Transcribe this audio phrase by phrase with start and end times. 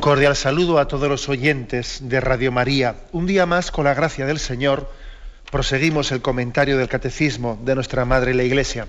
[0.00, 2.96] Un cordial saludo a todos los oyentes de Radio María.
[3.12, 4.90] Un día más, con la gracia del Señor,
[5.52, 8.86] proseguimos el comentario del Catecismo de nuestra Madre la Iglesia.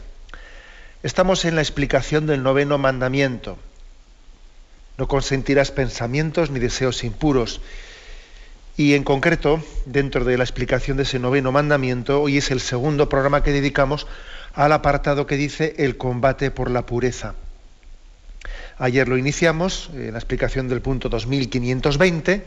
[1.03, 3.57] Estamos en la explicación del noveno mandamiento.
[4.97, 7.59] No consentirás pensamientos ni deseos impuros.
[8.77, 13.09] Y en concreto, dentro de la explicación de ese noveno mandamiento, hoy es el segundo
[13.09, 14.07] programa que dedicamos
[14.53, 17.35] al apartado que dice el combate por la pureza.
[18.81, 22.43] Ayer lo iniciamos, en la explicación del punto 2520.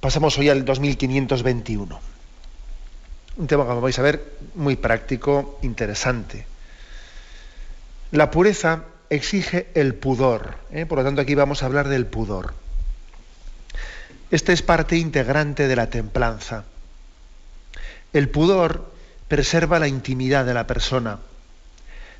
[0.00, 2.00] Pasamos hoy al 2521.
[3.36, 6.44] Un tema, como vais a ver, muy práctico, interesante.
[8.10, 10.58] La pureza exige el pudor.
[10.72, 10.86] ¿eh?
[10.86, 12.54] Por lo tanto, aquí vamos a hablar del pudor.
[14.32, 16.64] Este es parte integrante de la templanza.
[18.12, 18.92] El pudor
[19.28, 21.20] preserva la intimidad de la persona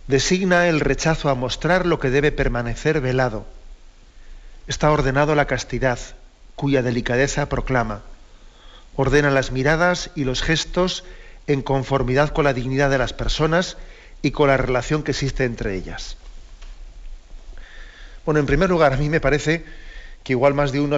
[0.06, 3.44] designa el rechazo a mostrar lo que debe permanecer velado.
[4.68, 5.98] Está ordenado la castidad,
[6.54, 8.02] cuya delicadeza proclama.
[8.94, 11.04] Ordena las miradas y los gestos
[11.46, 13.76] en conformidad con la dignidad de las personas
[14.22, 16.16] y con la relación que existe entre ellas.
[18.24, 19.64] Bueno, en primer lugar, a mí me parece
[20.24, 20.96] que igual más de uno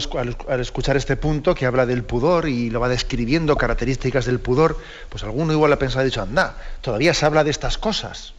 [0.49, 4.79] al escuchar este punto que habla del pudor y lo va describiendo características del pudor,
[5.11, 8.33] pues alguno igual ha pensado y dicho, anda, todavía se habla de estas cosas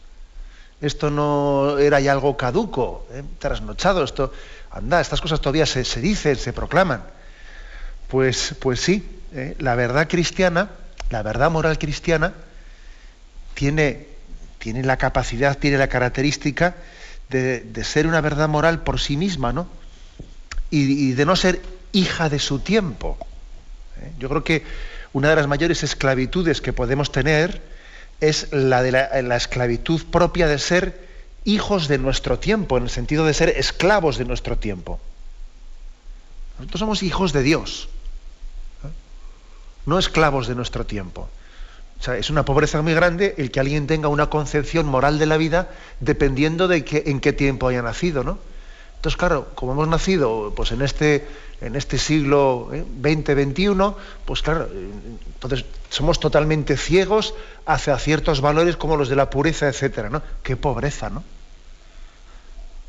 [0.80, 3.22] esto no era ya algo caduco, ¿eh?
[3.38, 4.32] trasnochado, esto,
[4.70, 7.02] anda, estas cosas todavía se, dicen, se proclaman.
[8.08, 9.56] Pues, pues sí, ¿eh?
[9.58, 10.70] la verdad cristiana,
[11.10, 12.32] la verdad moral cristiana,
[13.54, 14.06] tiene,
[14.58, 16.76] tiene la capacidad, tiene la característica
[17.28, 19.68] de, ser una verdad moral por sí misma, ¿no?
[20.70, 21.60] Y, de no ser
[21.92, 23.18] hija de su tiempo.
[24.00, 24.12] ¿eh?
[24.18, 24.64] Yo creo que
[25.12, 27.60] una de las mayores esclavitudes que podemos tener
[28.20, 31.08] es la de la, esclavitud propia de ser
[31.44, 35.00] hijos de nuestro tiempo, en el sentido de ser esclavos de nuestro tiempo.
[36.58, 37.88] Nosotros somos hijos de Dios,
[38.84, 38.88] ¿eh?
[39.86, 41.28] no esclavos de nuestro tiempo.
[41.98, 45.26] O sea, es una pobreza muy grande el que alguien tenga una concepción moral de
[45.26, 45.68] la vida
[46.00, 48.38] dependiendo de en qué tiempo haya nacido, ¿no?
[49.00, 51.26] Entonces, claro, como hemos nacido pues, en, este,
[51.62, 53.46] en este siglo XX, ¿eh?
[53.46, 53.94] XXI,
[54.26, 57.32] pues claro, entonces somos totalmente ciegos
[57.64, 60.20] hacia ciertos valores como los de la pureza, etcétera, ¿no?
[60.42, 61.24] Qué pobreza, ¿no?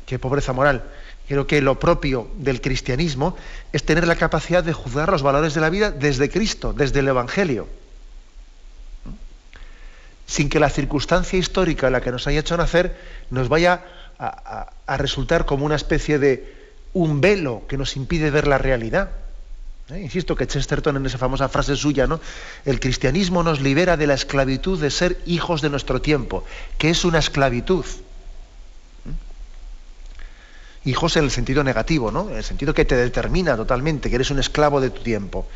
[0.04, 0.84] Qué pobreza moral.
[1.26, 3.34] Creo que lo propio del cristianismo
[3.72, 7.08] es tener la capacidad de juzgar los valores de la vida desde Cristo, desde el
[7.08, 7.68] Evangelio.
[10.26, 12.98] Sin que la circunstancia histórica en la que nos haya hecho nacer
[13.30, 13.82] nos vaya
[14.22, 16.54] a, resultar como una especie de
[16.92, 19.10] un velo que nos impide ver la realidad.
[19.90, 20.00] ¿Eh?
[20.00, 22.20] Insisto que Chesterton en esa famosa frase suya, ¿no?
[22.64, 26.44] El cristianismo nos libera de la esclavitud de ser hijos de nuestro tiempo,
[26.78, 27.84] que es una esclavitud.
[27.84, 29.10] ¿Eh?
[30.84, 32.30] Hijos en el sentido negativo, ¿no?
[32.30, 35.48] En el sentido que te determina totalmente, que eres un esclavo de tu tiempo.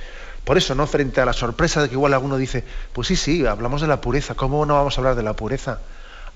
[0.44, 0.86] Por eso, ¿no?
[0.86, 4.00] Frente a la sorpresa de que igual alguno dice, pues sí, sí, hablamos de la
[4.00, 5.80] pureza, ¿cómo no vamos a hablar de la pureza?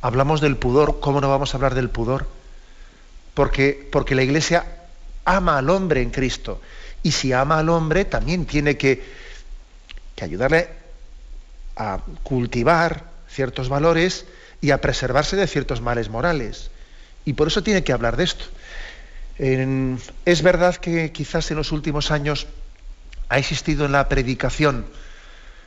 [0.02, 2.26] Hablamos del pudor, ¿cómo no vamos a hablar del pudor?
[3.34, 4.64] Porque, porque la Iglesia
[5.24, 6.60] ama al hombre en Cristo.
[7.02, 9.02] Y si ama al hombre, también tiene que,
[10.16, 10.68] que ayudarle
[11.76, 14.26] a cultivar ciertos valores
[14.60, 16.70] y a preservarse de ciertos males morales.
[17.24, 18.44] Y por eso tiene que hablar de esto.
[19.38, 22.46] es verdad que quizás en los últimos años
[23.28, 24.86] ha existido en la predicación,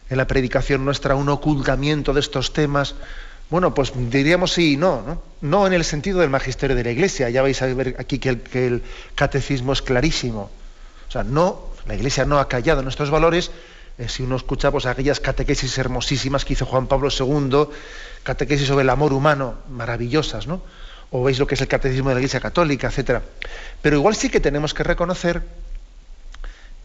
[0.10, 2.96] en la predicación nuestra, un ocultamiento de estos temas
[3.50, 5.68] bueno, pues diríamos sí y no, no, no.
[5.68, 7.30] en el sentido del magisterio de la Iglesia.
[7.30, 8.82] Ya vais a ver aquí que el,
[9.16, 10.50] catecismo es clarísimo.
[11.08, 13.52] O sea, no, la Iglesia no ha callado nuestros valores.
[14.00, 17.68] Eh, si uno escucha pues, aquellas catequesis hermosísimas que hizo Juan Pablo II,
[18.24, 20.62] catequesis sobre el amor humano, maravillosas, ¿no?
[21.12, 23.22] O veis lo que es el catecismo de la Iglesia Católica, etcétera.
[23.84, 25.44] Pero igual sí que tenemos que reconocer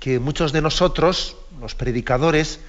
[0.00, 2.60] que muchos de nosotros, los predicadores,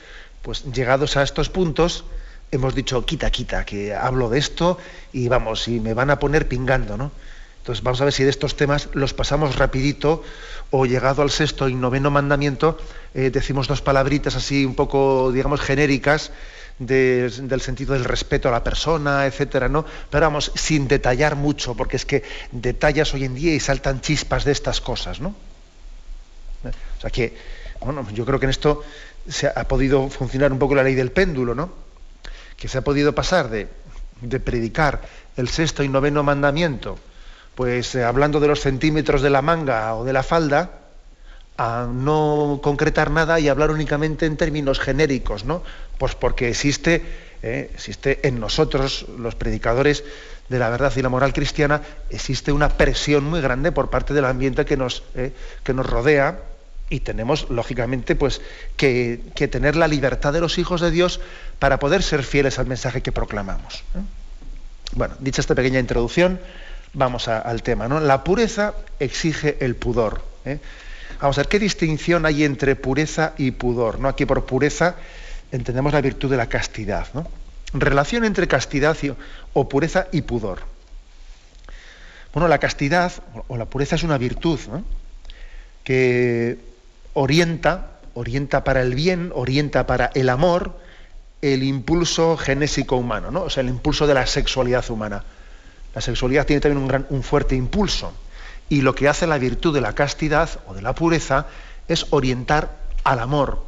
[0.42, 2.06] pues llegados a estos puntos,
[2.52, 4.78] hemos dicho, quita, quita, que hablo de esto
[5.14, 7.12] y vamos, y me van a poner pingando, ¿no?
[7.60, 10.24] Entonces vamos a ver si de estos temas los pasamos rapidito
[10.72, 12.78] o llegado al sexto y noveno mandamiento
[13.14, 16.32] eh, decimos dos palabritas así un poco, digamos, genéricas
[16.80, 19.86] del sentido del respeto a la persona, etcétera, ¿no?
[20.10, 22.24] Pero vamos, sin detallar mucho, porque es que
[22.54, 25.36] detallas hoy en día y saltan chispas de estas cosas, ¿no?
[26.64, 27.36] O sea que
[27.82, 28.84] Bueno, yo creo que en esto
[29.28, 31.89] se ha podido funcionar un poco la ley del péndulo, ¿no?
[32.60, 33.68] Que se ha podido pasar de,
[34.40, 35.02] predicar
[35.38, 37.00] el sexto y noveno mandamiento,
[37.56, 40.72] pues eh, hablando de los centímetros de la manga o de la falda,
[41.58, 45.64] a no concretar nada y hablar únicamente en términos genéricos, ¿no?
[45.98, 47.04] Pues porque existe,
[47.44, 50.04] eh, existe en nosotros, los predicadores
[50.48, 54.26] de la verdad y la moral cristiana, existe una presión muy grande por parte del
[54.26, 55.34] ambiente que nos, eh,
[55.64, 56.40] que nos rodea
[56.90, 58.42] y tenemos, lógicamente, pues,
[58.76, 59.22] que,
[59.52, 61.20] tener la libertad de los hijos de Dios
[61.60, 63.84] para poder ser fieles al mensaje que proclamamos.
[64.94, 66.40] Bueno, dicha esta pequeña introducción,
[66.94, 67.88] vamos al tema.
[67.88, 68.00] ¿no?
[68.00, 70.24] La pureza exige el pudor.
[70.46, 70.60] ¿eh?
[71.22, 74.00] Vamos a ver, ¿qué distinción hay entre pureza y pudor?
[74.00, 74.08] ¿no?
[74.08, 74.96] Aquí por pureza
[75.52, 77.08] entendemos la virtud de la castidad.
[77.14, 77.28] ¿no?
[77.74, 78.98] Relación entre castidad
[79.54, 80.62] o pureza y pudor.
[82.34, 83.12] Bueno, la castidad
[83.48, 84.60] o la pureza es una virtud
[85.84, 86.69] que
[87.20, 90.80] orienta, orienta para el bien, orienta para el amor,
[91.42, 93.44] el impulso genésico humano, ¿no?
[93.44, 95.26] o sea, el impulso de la sexualidad humana.
[95.94, 98.14] La sexualidad tiene también un, gran, un fuerte impulso.
[98.70, 101.48] Y lo que hace la virtud de la castidad o de la pureza
[101.90, 103.66] es orientar al amor,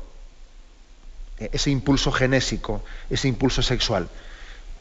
[1.38, 4.08] e, ese impulso genésico, ese impulso sexual,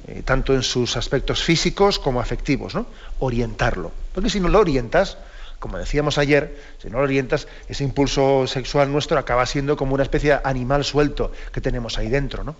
[0.06, 2.86] eh, tanto en sus aspectos físicos como afectivos, ¿no?
[3.18, 3.90] Orientarlo.
[4.14, 5.16] Porque si no lo orientas,
[5.60, 10.02] como decíamos ayer, si no lo orientas, ese impulso sexual nuestro acaba siendo como una
[10.02, 12.56] especie de animal suelto que tenemos ahí dentro, ¿no?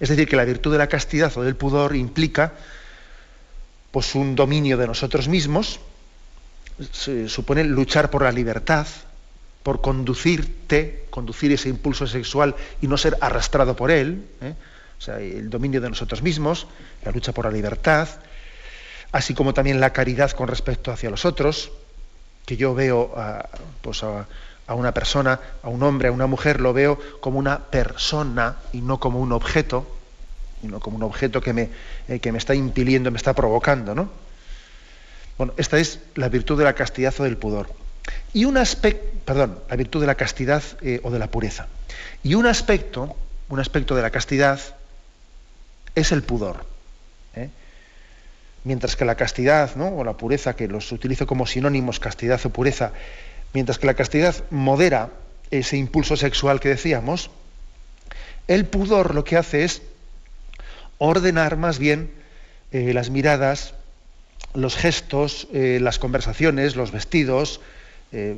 [0.00, 2.52] Es decir, que la virtud de la castidad o del pudor implica
[3.92, 5.78] pues un dominio de nosotros mismos,
[7.28, 8.88] supone luchar por la libertad,
[9.62, 14.54] por conducirte, conducir ese impulso sexual y no ser arrastrado por él, ¿eh?
[14.98, 16.66] o sea, el dominio de nosotros mismos,
[17.04, 18.08] la lucha por la libertad,
[19.14, 21.70] así como también la caridad con respecto hacia los otros,
[22.44, 23.48] que yo veo a,
[23.80, 24.26] pues a,
[24.74, 28.98] una persona, a un hombre, a una mujer, lo veo como una persona y no
[28.98, 29.86] como un objeto,
[30.64, 31.70] y no como un objeto que me,
[32.08, 33.94] eh, que me está impiliendo, me está provocando.
[33.94, 34.10] ¿no?
[35.38, 37.68] Bueno, esta es la virtud de la castidad o del pudor.
[38.32, 41.68] Y un aspecto, perdón, la virtud de la castidad eh, o de la pureza.
[42.24, 43.14] Y un aspecto,
[43.48, 44.58] un aspecto de la castidad
[45.94, 46.73] es el pudor.
[48.64, 49.88] Mientras que la castidad ¿no?
[49.88, 52.92] o la pureza, que los utilizo como sinónimos, castidad o pureza,
[53.52, 55.10] mientras que la castidad modera
[55.50, 57.30] ese impulso sexual que decíamos,
[58.48, 59.82] el pudor lo que hace es
[60.98, 62.10] ordenar más bien
[62.72, 63.74] eh, las miradas,
[64.54, 67.60] los gestos, eh, las conversaciones, los vestidos,
[68.12, 68.36] eh,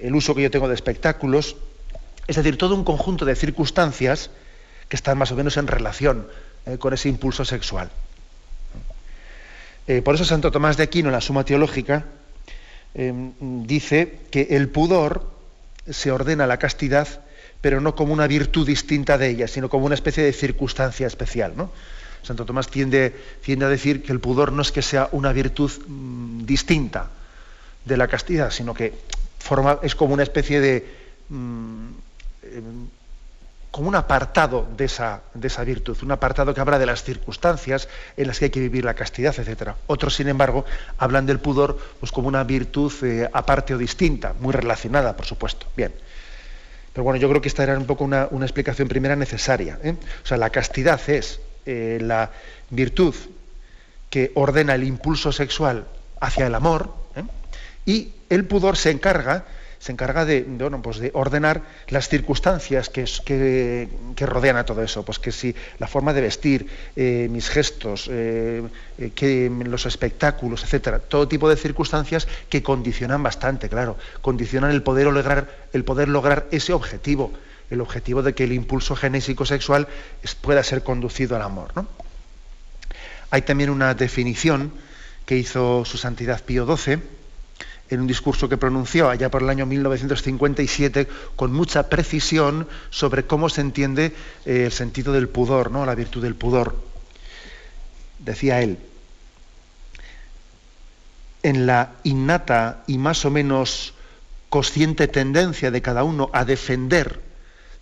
[0.00, 1.56] el uso que yo tengo de espectáculos,
[2.26, 4.30] es decir, todo un conjunto de circunstancias
[4.88, 6.28] que están más o menos en relación
[6.80, 7.90] con ese impulso sexual.
[9.86, 12.04] Eh, por eso Santo Tomás de Aquino, en la Suma Teológica,
[12.94, 15.30] eh, dice que el pudor
[15.88, 17.06] se ordena la castidad,
[17.60, 21.54] pero no como una virtud distinta de ella, sino como una especie de circunstancia especial.
[22.22, 23.14] Santo Tomás tiende,
[23.46, 27.10] a decir que el pudor no es que sea una virtud mm, distinta
[27.84, 28.92] de la castidad, sino que
[29.82, 30.86] es como una especie de
[31.28, 31.86] mm,
[32.42, 32.88] em,
[33.76, 37.90] como un apartado de esa, de esa virtud, un apartado que habla de las circunstancias
[38.16, 39.72] en las que hay que vivir la castidad, etc.
[39.86, 40.64] Otros, sin embargo,
[40.96, 45.66] hablan del pudor pues, como una virtud eh, aparte o distinta, muy relacionada, por supuesto.
[45.76, 45.92] Bien.
[46.94, 49.78] Pero bueno, yo creo que esta era un poco una, explicación primera necesaria.
[49.82, 49.94] ¿eh?
[50.24, 52.30] O sea, la castidad es eh, la
[52.70, 53.14] virtud
[54.08, 55.84] que ordena el impulso sexual
[56.18, 56.94] hacia el amor
[57.84, 59.44] y el pudor se encarga
[59.78, 65.04] se encarga de, bueno, pues de ordenar las circunstancias que, que, rodean a todo eso.
[65.04, 66.66] Pues que si la forma de vestir,
[66.96, 68.62] eh, mis gestos, eh,
[68.98, 74.82] eh, que los espectáculos, etcétera, todo tipo de circunstancias que condicionan bastante, claro, condicionan el
[74.82, 77.32] poder lograr, el poder lograr ese objetivo,
[77.70, 79.88] el objetivo de que el impulso genésico sexual
[80.40, 81.72] pueda ser conducido al amor.
[81.74, 81.86] ¿no?
[83.30, 84.72] Hay también una definición
[85.26, 87.15] que hizo su santidad Pío XII
[87.90, 93.48] en un discurso que pronunció allá por el año 1957 con mucha precisión sobre cómo
[93.48, 94.12] se entiende
[94.44, 95.86] eh, el sentido del pudor, ¿no?
[95.86, 96.76] la virtud del pudor.
[98.18, 98.78] Decía él,
[101.42, 103.94] en la innata y más o menos
[104.48, 107.20] consciente tendencia de cada uno a defender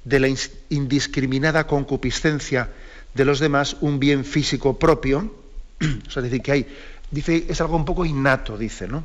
[0.05, 0.29] de la
[0.69, 2.71] indiscriminada concupiscencia
[3.15, 5.33] de los demás un bien físico propio,
[6.09, 6.67] sea, decir, que hay,
[7.11, 9.05] dice, es algo un poco innato, dice, ¿no?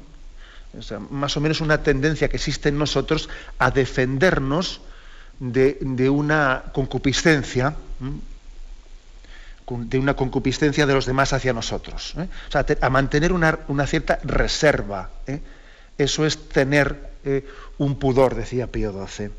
[1.09, 4.81] Más o menos una tendencia que existe en nosotros a defendernos
[5.39, 7.75] de, una concupiscencia,
[9.67, 12.13] de una concupiscencia de los demás hacia nosotros.
[12.17, 12.27] ¿eh?
[12.47, 15.09] O sea, a mantener una, cierta reserva.
[15.27, 15.39] ¿eh?
[15.97, 17.47] Eso es tener eh,
[17.77, 19.31] un pudor, decía Pío XII.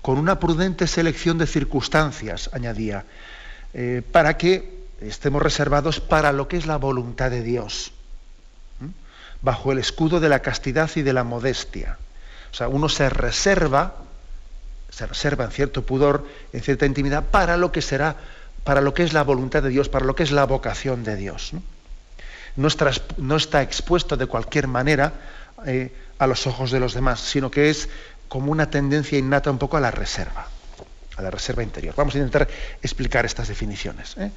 [0.00, 3.04] Con una prudente selección de circunstancias, añadía,
[4.10, 7.91] para que estemos reservados para lo que es la voluntad de Dios,
[9.42, 11.98] bajo el escudo de la castidad y de la modestia.
[12.52, 13.96] O sea, uno se reserva,
[14.90, 18.16] se reserva en cierto pudor, en cierta intimidad, para lo que será,
[18.64, 21.16] para lo que es la voluntad de Dios, para lo que es la vocación de
[21.16, 21.52] Dios.
[22.56, 22.68] No,
[23.36, 25.12] está, expuesto de cualquier manera
[25.66, 27.88] eh, a los ojos de los demás, sino que es
[28.28, 30.46] como una tendencia innata un poco a la reserva,
[31.16, 31.94] a la reserva interior.
[31.96, 32.46] Vamos a intentar
[32.82, 34.16] explicar estas definiciones.
[34.18, 34.30] ¿eh?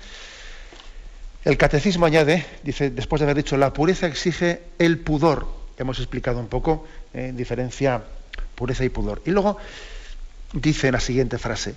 [1.45, 5.47] El catecismo añade, dice, después de haber dicho, la pureza exige el pudor.
[5.77, 8.01] Hemos explicado un poco, eh, diferencia
[8.55, 9.21] pureza y pudor.
[9.25, 9.57] Y luego
[10.53, 11.75] dice en la siguiente frase,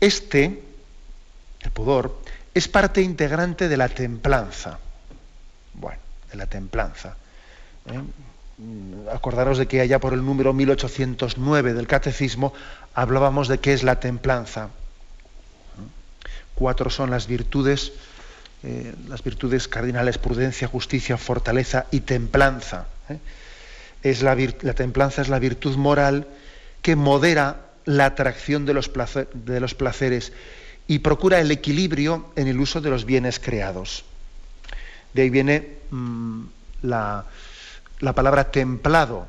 [0.00, 0.62] este,
[1.60, 2.18] el pudor,
[2.54, 4.78] es parte integrante de la templanza.
[5.74, 6.00] Bueno,
[6.30, 7.18] de la templanza.
[7.84, 8.00] ¿eh?
[9.12, 12.54] Acordaros de que allá por el número 1809 del catecismo
[12.94, 14.70] hablábamos de qué es la templanza.
[16.54, 17.92] Cuatro son las virtudes
[18.68, 22.86] eh, las virtudes cardinales, prudencia, justicia, fortaleza y templanza.
[23.08, 23.18] ¿eh?
[24.02, 24.34] Es la,
[24.74, 26.26] templanza es la virtud moral
[26.82, 30.32] que modera la atracción de los, placeres
[30.88, 34.04] y procura el equilibrio en el uso de los bienes creados.
[35.14, 36.42] De ahí viene mm,
[36.82, 37.24] la,
[38.00, 39.28] la, palabra templado.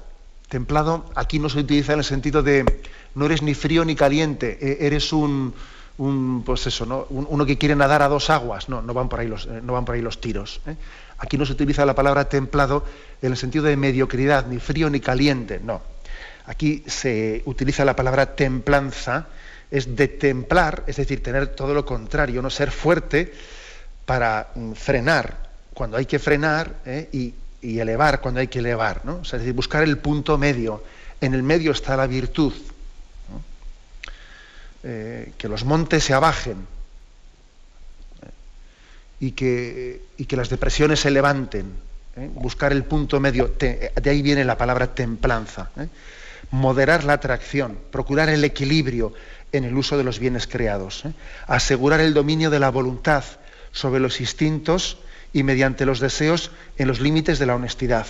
[0.49, 2.65] Templado aquí no se utiliza en el sentido de
[3.13, 5.53] no eres ni frío ni caliente, e-, eres un,
[5.97, 7.07] un, pues eso, ¿no?
[7.09, 9.73] uno que quiere nadar a dos aguas, no, no van por ahí los, eh, no
[9.73, 10.61] van por ahí los tiros.
[10.67, 10.75] ¿eh?
[11.17, 12.85] Aquí no se utiliza la palabra templado
[13.21, 15.81] en el sentido de mediocridad, ni frío ni caliente, no.
[16.45, 19.27] Aquí se utiliza la palabra templanza,
[19.69, 23.33] es de templar, es decir, tener todo lo contrario, no ser fuerte
[24.05, 27.09] para mm, frenar cuando hay que frenar ¿eh?
[27.11, 29.21] y, y, elevar cuando hay que elevar, ¿no?
[29.23, 30.83] es decir, buscar el punto medio.
[31.19, 32.53] En el medio está la virtud,
[34.83, 36.67] eh, que los montes se abajen
[38.21, 38.29] eh,
[39.19, 41.65] y, que, que, las depresiones se levanten,
[42.15, 42.29] ¿eh?
[42.33, 45.71] buscar el punto medio, de ahí viene la palabra templanza,
[46.51, 49.13] moderar la atracción, procurar el equilibrio
[49.51, 51.03] en el uso de los bienes creados,
[51.47, 53.23] asegurar el dominio de la voluntad
[53.71, 54.97] sobre los instintos
[55.33, 58.07] y mediante los deseos en los límites de la honestidad.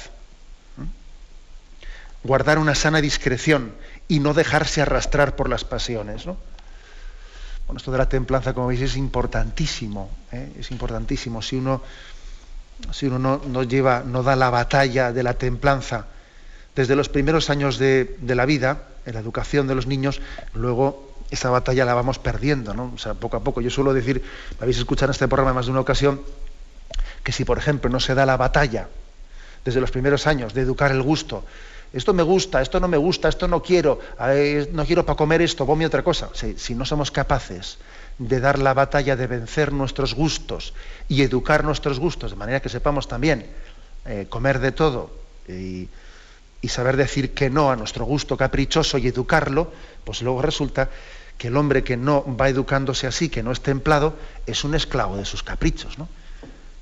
[2.24, 3.74] Guardar una sana discreción
[4.08, 6.26] y no dejarse arrastrar por las pasiones.
[7.68, 10.10] Bueno, esto de la templanza, como veis, es importantísimo.
[10.32, 10.54] ¿eh?
[10.58, 11.42] Es importantísimo.
[11.42, 11.82] Si uno,
[12.92, 16.06] si uno no, lleva, no da la batalla de la templanza
[16.76, 20.22] desde los primeros años de, la vida, en la educación de los niños,
[20.54, 22.94] luego esa batalla la vamos perdiendo, ¿no?
[22.96, 23.60] O sea, poco a poco.
[23.60, 24.24] Yo suelo decir,
[24.60, 26.22] me habéis escuchado en este programa más de una ocasión,
[27.22, 28.88] que si, por ejemplo, no se da la batalla
[29.66, 31.44] desde los primeros años de educar el gusto,
[31.94, 34.00] esto me gusta, esto no me gusta, esto no quiero,
[34.72, 36.30] no quiero para comer esto, mi otra cosa.
[36.34, 37.78] Si, no somos capaces
[38.18, 40.74] de dar la batalla de vencer nuestros gustos
[41.08, 43.46] y educar nuestros gustos, de manera que sepamos también
[44.06, 45.12] eh, comer de todo
[45.48, 45.90] y,
[46.68, 49.72] saber decir que no a nuestro gusto caprichoso y educarlo,
[50.04, 50.90] pues luego resulta
[51.38, 54.16] que el hombre que no va educándose así, que no es templado,
[54.46, 55.98] es un esclavo de sus caprichos.
[55.98, 56.10] ¿no?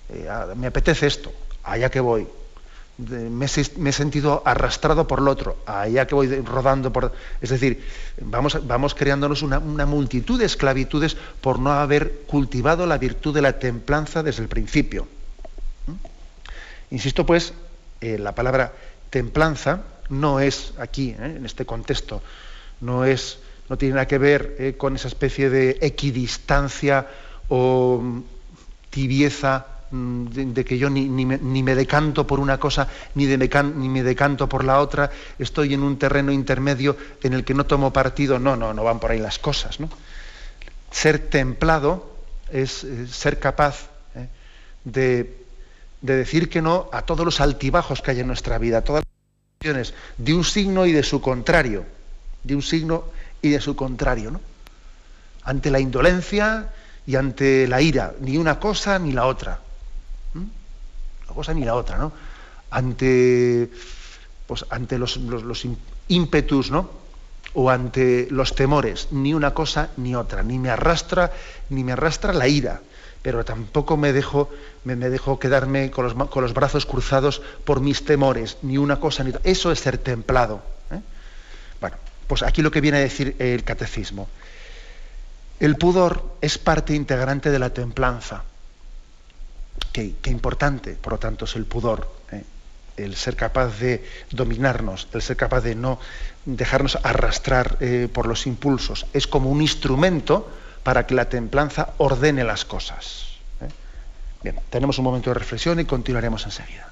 [0.10, 1.32] Eh, ah, me apetece esto,
[1.64, 2.28] allá que voy,
[2.98, 7.12] me, he sentido arrastrado por lo otro, allá que voy rodando por...
[7.42, 7.84] Es decir,
[8.22, 13.60] vamos, vamos creándonos una, multitud de esclavitudes por no haber cultivado la virtud de la
[13.60, 15.08] templanza desde el principio.
[15.88, 16.94] ¿Mm?
[16.96, 17.54] Insisto, pues,
[18.00, 18.74] eh, la palabra
[19.10, 21.36] templanza no es aquí, ¿eh?
[21.38, 22.22] en este contexto,
[22.80, 27.08] no, es, no tiene nada que ver eh, con esa especie de equidistancia
[27.50, 28.02] o
[28.90, 34.50] tibieza Mm, de, que yo ni, me, decanto por una cosa ni, ni, me decanto
[34.50, 35.10] por la otra,
[35.40, 38.38] estoy en un terreno intermedio en el que no tomo partido.
[38.38, 39.80] No, no, no van por ahí las cosas.
[39.80, 39.90] ¿no?
[40.92, 42.10] Ser templado
[42.52, 44.28] es eh, ser capaz ¿eh?
[44.84, 45.38] de,
[46.02, 49.04] decir que no a todos los altibajos que hay en nuestra vida, a todas
[49.62, 51.86] las de un signo y de su contrario,
[52.44, 53.06] de un signo
[53.42, 54.32] y de su contrario.
[54.32, 54.42] ¿no?
[55.44, 56.70] Ante la indolencia
[57.08, 59.62] y ante la ira, ni una cosa ni la otra
[61.36, 62.12] cosa ni la otra, ¿no?
[62.72, 63.70] Ante,
[64.48, 65.20] pues, ante los,
[66.08, 66.90] ímpetus, ¿no?
[67.54, 71.32] O ante los temores, ni una cosa ni otra, ni me arrastra,
[71.70, 72.82] ni me arrastra la ira,
[73.22, 74.50] pero tampoco me dejo,
[74.84, 79.24] me, dejo quedarme con los, con los, brazos cruzados por mis temores, ni una cosa
[79.24, 79.42] ni otra.
[79.44, 80.62] Eso es ser templado.
[80.92, 81.00] ¿eh?
[81.80, 84.28] Bueno, pues aquí lo que viene a decir el catecismo.
[85.60, 88.44] El pudor es parte integrante de la templanza.
[89.92, 92.10] Qué, importante, por lo tanto, es el pudor.
[92.32, 92.44] ¿eh?
[92.98, 96.00] el ser capaz de dominarnos, el ser capaz de no
[96.46, 99.06] dejarnos arrastrar eh, por los impulsos.
[99.14, 100.50] Es como un instrumento
[100.84, 103.38] para que la templanza ordene las cosas.
[103.62, 103.68] ¿eh?
[104.44, 106.90] Bien, tenemos un momento de reflexión y continuaremos enseguida.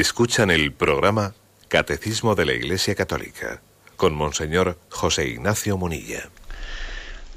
[0.00, 1.34] Escuchan el programa
[1.68, 3.60] Catecismo de la Iglesia Católica
[3.96, 6.30] con Monseñor José Ignacio Munilla.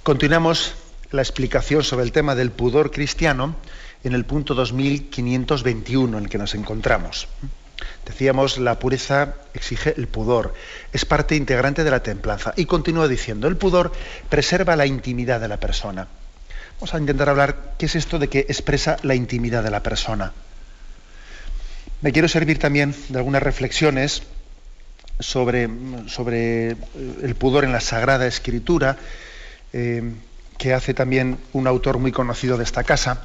[0.01, 0.73] Continuamos
[1.11, 3.57] la explicación sobre el tema del pudor cristiano
[4.05, 7.27] en el punto 2521 en el que nos encontramos.
[8.05, 10.53] Decíamos, la pureza exige el pudor,
[10.93, 12.53] es parte integrante de la templanza.
[12.55, 13.91] Y continúa diciendo, el pudor
[14.29, 16.07] preserva la intimidad de la persona.
[16.75, 20.31] Vamos a intentar hablar qué es esto de que expresa la intimidad de la persona.
[22.03, 24.23] Me quiero servir también de algunas reflexiones
[25.21, 26.75] sobre, eh,
[27.23, 28.97] el pudor en la Sagrada Escritura,
[29.71, 30.03] eh,
[30.57, 33.21] que hace también un autor muy conocido de esta casa,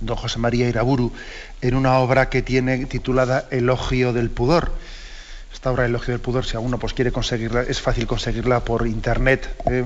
[0.00, 1.12] don José María Iraburu,
[1.60, 4.72] en una obra que tiene titulada Elogio del Pudor.
[5.52, 9.54] Esta obra Elogio del Pudor, si alguno pues, quiere conseguirla, es fácil conseguirla por internet,
[9.70, 9.84] eh,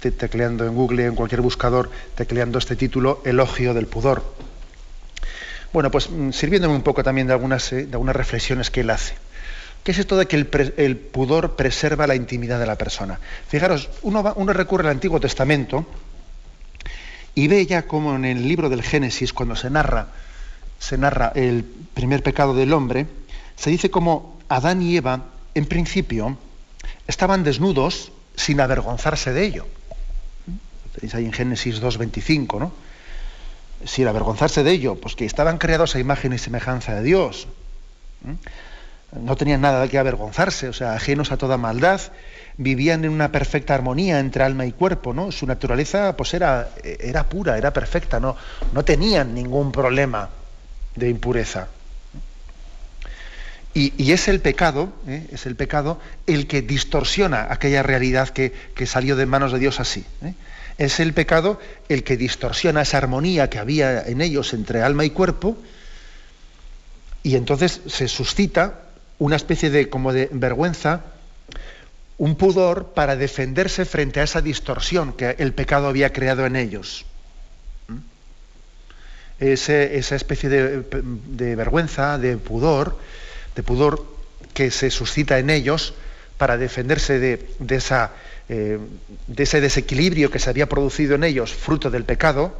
[0.00, 4.47] tecleando en Google, en cualquier buscador, tecleando este título, Elogio del Pudor.
[5.72, 8.90] Bueno, pues mm, sirviéndome un poco también de algunas, eh, de algunas reflexiones que él
[8.90, 9.14] hace.
[9.84, 13.18] ¿Qué es esto de que el, pudor preserva la intimidad de la persona?
[13.48, 15.86] Fijaros, uno, uno recurre al Antiguo Testamento
[17.34, 20.08] y ve ya como en el libro del Génesis, cuando se narra,
[20.78, 23.06] se narra el primer pecado del hombre,
[23.56, 26.36] se dice como Adán y Eva, en principio,
[27.06, 29.66] estaban desnudos sin avergonzarse de ello.
[30.94, 32.72] Tenéis ahí en Génesis 2.25, ¿no?
[33.84, 37.48] Sin avergonzarse de ello, pues que estaban creados a imagen y semejanza de Dios.
[39.12, 42.00] No tenían nada de qué avergonzarse, o sea, ajenos a toda maldad,
[42.56, 45.32] vivían en una perfecta armonía entre alma y cuerpo, ¿no?
[45.32, 48.36] Su naturaleza pues era, era pura, era perfecta, no,
[48.72, 50.28] no tenían ningún problema
[50.96, 51.68] de impureza.
[53.74, 55.28] Y, es el pecado, ¿eh?
[55.30, 58.52] es el pecado el que distorsiona aquella realidad que,
[58.86, 60.04] salió de manos de Dios así.
[60.22, 60.34] ¿eh?
[60.78, 65.10] Es el pecado el que distorsiona esa armonía que había en ellos entre alma y
[65.10, 65.58] cuerpo
[67.22, 68.82] y entonces se suscita
[69.18, 71.02] una especie de como de vergüenza,
[72.16, 77.04] un pudor para defenderse frente a esa distorsión que el pecado había creado en ellos.
[77.88, 77.98] ¿Mm?
[79.40, 82.98] esa especie de, vergüenza, de pudor,
[83.54, 84.04] de pudor
[84.54, 85.94] que se suscita en ellos
[86.38, 88.12] para defenderse de, de esa
[88.50, 88.78] eh,
[89.26, 92.54] de ese desequilibrio que se había producido en ellos, fruto del pecado,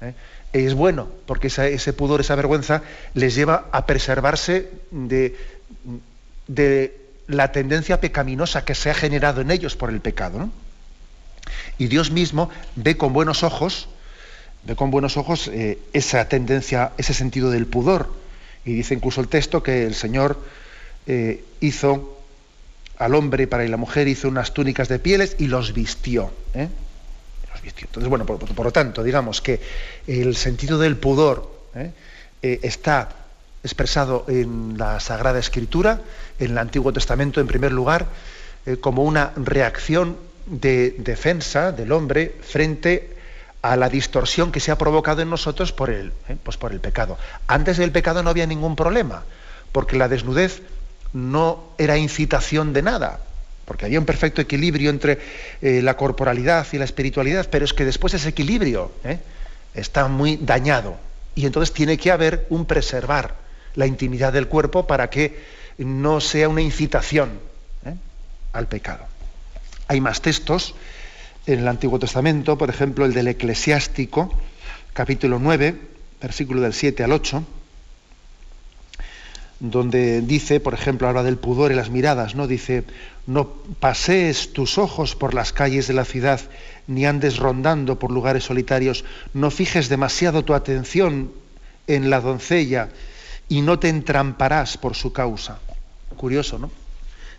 [0.00, 0.14] ¿eh?
[0.54, 5.36] es bueno, porque ese pudor, esa vergüenza, les lleva a preservarse de,
[6.46, 10.48] de, la tendencia pecaminosa que se ha generado en ellos por el pecado.
[11.76, 13.88] Y Dios mismo ve con buenos ojos,
[14.62, 18.10] ve con buenos ojos eh, esa tendencia, ese sentido del pudor,
[18.64, 20.38] Y dice incluso el texto que el Señor
[21.60, 22.23] hizo
[22.98, 26.32] al hombre para y la mujer, hizo unas túnicas de pieles y los vistió.
[26.54, 26.68] ¿eh?
[27.50, 27.82] Los.
[27.82, 29.60] Entonces, bueno, por, lo tanto, digamos que
[30.06, 31.92] el sentido del pudor ¿eh?
[32.42, 33.08] está
[33.62, 36.00] expresado en la Sagrada Escritura,
[36.38, 38.06] en el Antiguo Testamento en primer lugar,
[38.80, 43.14] como una reacción de defensa del hombre frente
[43.64, 46.36] a la distorsión que se ha provocado en nosotros por el, ¿eh?
[46.42, 47.16] pues por el pecado.
[47.46, 49.24] Antes del pecado no había ningún problema,
[49.72, 50.60] porque la desnudez
[51.14, 53.20] no era incitación de nada,
[53.64, 55.18] porque había un perfecto equilibrio entre
[55.62, 59.18] eh, la corporalidad y la espiritualidad, pero es que después ese equilibrio ¿eh?
[59.74, 60.98] está muy dañado
[61.34, 63.36] y entonces tiene que haber un preservar
[63.76, 65.40] la intimidad del cuerpo para que
[65.78, 67.30] no sea una incitación
[68.52, 69.04] al pecado.
[69.88, 70.74] Hay más textos
[71.46, 74.32] en el Antiguo Testamento, por ejemplo, el del Eclesiástico,
[74.92, 75.74] capítulo 9,
[76.22, 77.44] versículo del 7 al 8,
[79.60, 82.46] donde dice, por ejemplo, habla del pudor y las miradas, ¿no?
[82.46, 82.84] Dice,
[83.26, 83.48] no
[83.80, 86.40] pasees tus ojos por las calles de la ciudad,
[86.86, 91.32] ni andes rondando por lugares solitarios, no fijes demasiado tu atención
[91.86, 92.88] en la doncella
[93.48, 95.58] y no te entramparás por su causa.
[96.16, 96.70] Curioso, ¿no?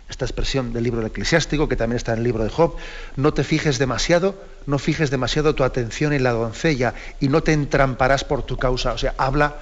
[0.08, 2.76] esta expresión del libro del eclesiástico, que también está en el libro de Job,
[3.16, 7.52] no te fijes demasiado, no fijes demasiado tu atención en la doncella y no te
[7.52, 8.92] entramparás por tu causa.
[8.92, 9.56] O sea, habla,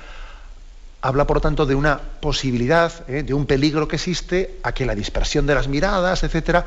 [1.04, 3.22] habla por tanto de una posibilidad, ¿eh?
[3.22, 6.64] de un peligro que existe a que la dispersión de las miradas, etcétera,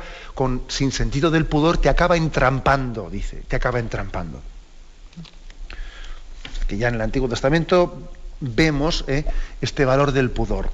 [0.68, 4.40] sin sentido del pudor, te acaba entrampando, dice, te acaba entrampando.
[6.68, 9.24] Que ya en el Antiguo Testamento vemos ¿eh?
[9.60, 10.70] este valor del pudor.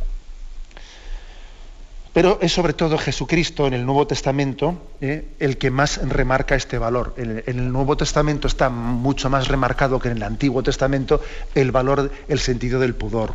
[2.15, 6.79] Pero es sobre todo Jesucristo en el Nuevo Testamento eh, el que más remarca este
[6.79, 7.13] valor.
[7.17, 11.21] En, el Nuevo Testamento está mucho más remarcado que en el Antiguo Testamento
[11.57, 13.35] el valor, el sentido del pudor.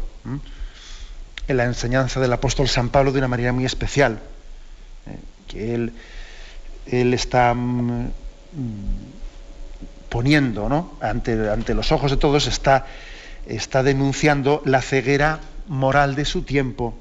[1.50, 4.22] En la enseñanza del apóstol San Pablo de una manera muy especial,
[5.08, 5.92] eh, que él,
[6.86, 8.12] él está mm,
[10.08, 10.94] poniendo ¿no?
[11.02, 12.88] ante, ante, los ojos de todos, está,
[13.46, 16.96] está denunciando la ceguera moral de su tiempo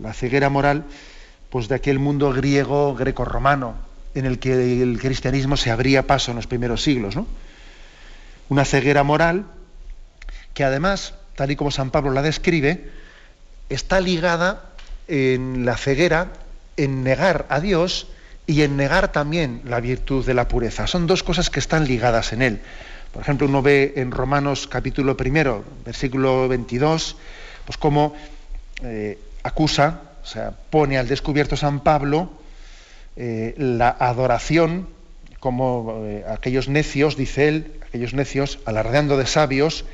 [0.00, 0.84] la ceguera moral
[1.50, 3.74] pues de aquel mundo griego, greco-romano,
[4.14, 7.16] en el que el cristianismo se abría paso en los primeros siglos.
[7.16, 7.26] ¿no?
[8.48, 9.46] Una ceguera moral
[10.54, 12.90] que además, tal y como San Pablo la describe,
[13.68, 14.64] está ligada
[15.06, 16.32] en la ceguera
[16.76, 18.08] en negar a Dios
[18.46, 20.86] y en negar también la virtud de la pureza.
[20.86, 22.60] Son dos cosas que están ligadas en él.
[23.12, 27.16] Por ejemplo, uno ve en Romanos capítulo primero, versículo 22,
[27.64, 28.14] pues cómo
[28.82, 32.30] eh, acusa, o sea, pone al descubierto San Pablo
[33.16, 34.88] eh, la adoración,
[35.40, 39.84] como eh, aquellos necios, dice él, aquellos necios, alardeando de sabios,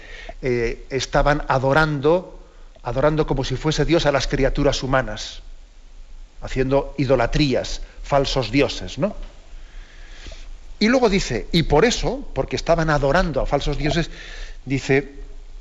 [0.42, 2.38] eh, estaban adorando,
[2.82, 5.42] adorando como si fuese Dios a las criaturas humanas,
[6.42, 9.16] haciendo idolatrías, falsos dioses, ¿no?
[10.78, 14.10] Y luego dice, y por eso, porque estaban adorando a falsos dioses,
[14.66, 15.12] dice,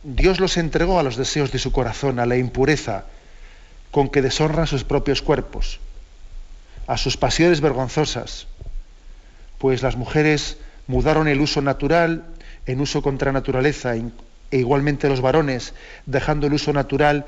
[0.03, 3.05] Dios los entregó a los deseos de su corazón, a la impureza,
[3.93, 5.79] con que deshonran sus propios cuerpos,
[6.87, 8.47] a sus pasiones vergonzosas,
[9.59, 12.25] pues las mujeres mudaron el uso natural
[12.65, 15.75] en uso contra naturaleza e igualmente los varones,
[16.07, 17.27] dejando el uso natural,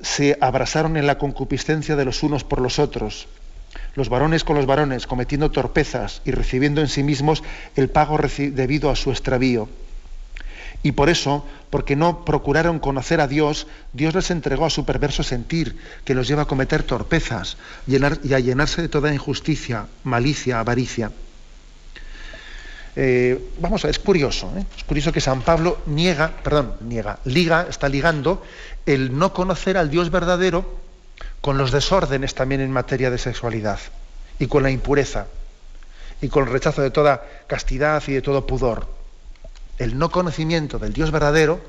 [0.00, 3.26] se abrazaron en la concupiscencia de los unos por los otros,
[3.96, 7.42] los varones con los varones, cometiendo torpezas y recibiendo en sí mismos
[7.74, 9.68] el pago debido a su extravío.
[10.82, 15.22] Y por eso, porque no procuraron conocer a Dios, Dios les entregó a su perverso
[15.22, 21.10] sentir, que los lleva a cometer torpezas y a llenarse de toda injusticia, malicia, avaricia.
[22.98, 24.64] Eh, vamos a ver, es curioso, ¿eh?
[24.74, 28.42] es curioso que San Pablo niega, perdón, niega, liga, está ligando
[28.86, 30.78] el no conocer al Dios verdadero
[31.42, 33.78] con los desórdenes también en materia de sexualidad
[34.38, 35.26] y con la impureza
[36.22, 38.95] y con el rechazo de toda castidad y de todo pudor
[39.78, 41.60] el no conocimiento del Dios verdadero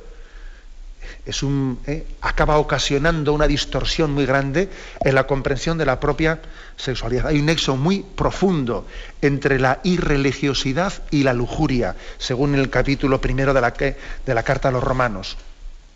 [1.87, 4.69] eh, acaba ocasionando una distorsión muy grande
[5.01, 6.39] en la comprensión de la propia
[6.77, 7.27] sexualidad.
[7.27, 8.87] Hay un nexo muy profundo
[9.21, 14.69] entre la irreligiosidad y la lujuria, según el capítulo primero de la, de la carta
[14.69, 15.37] a los romanos.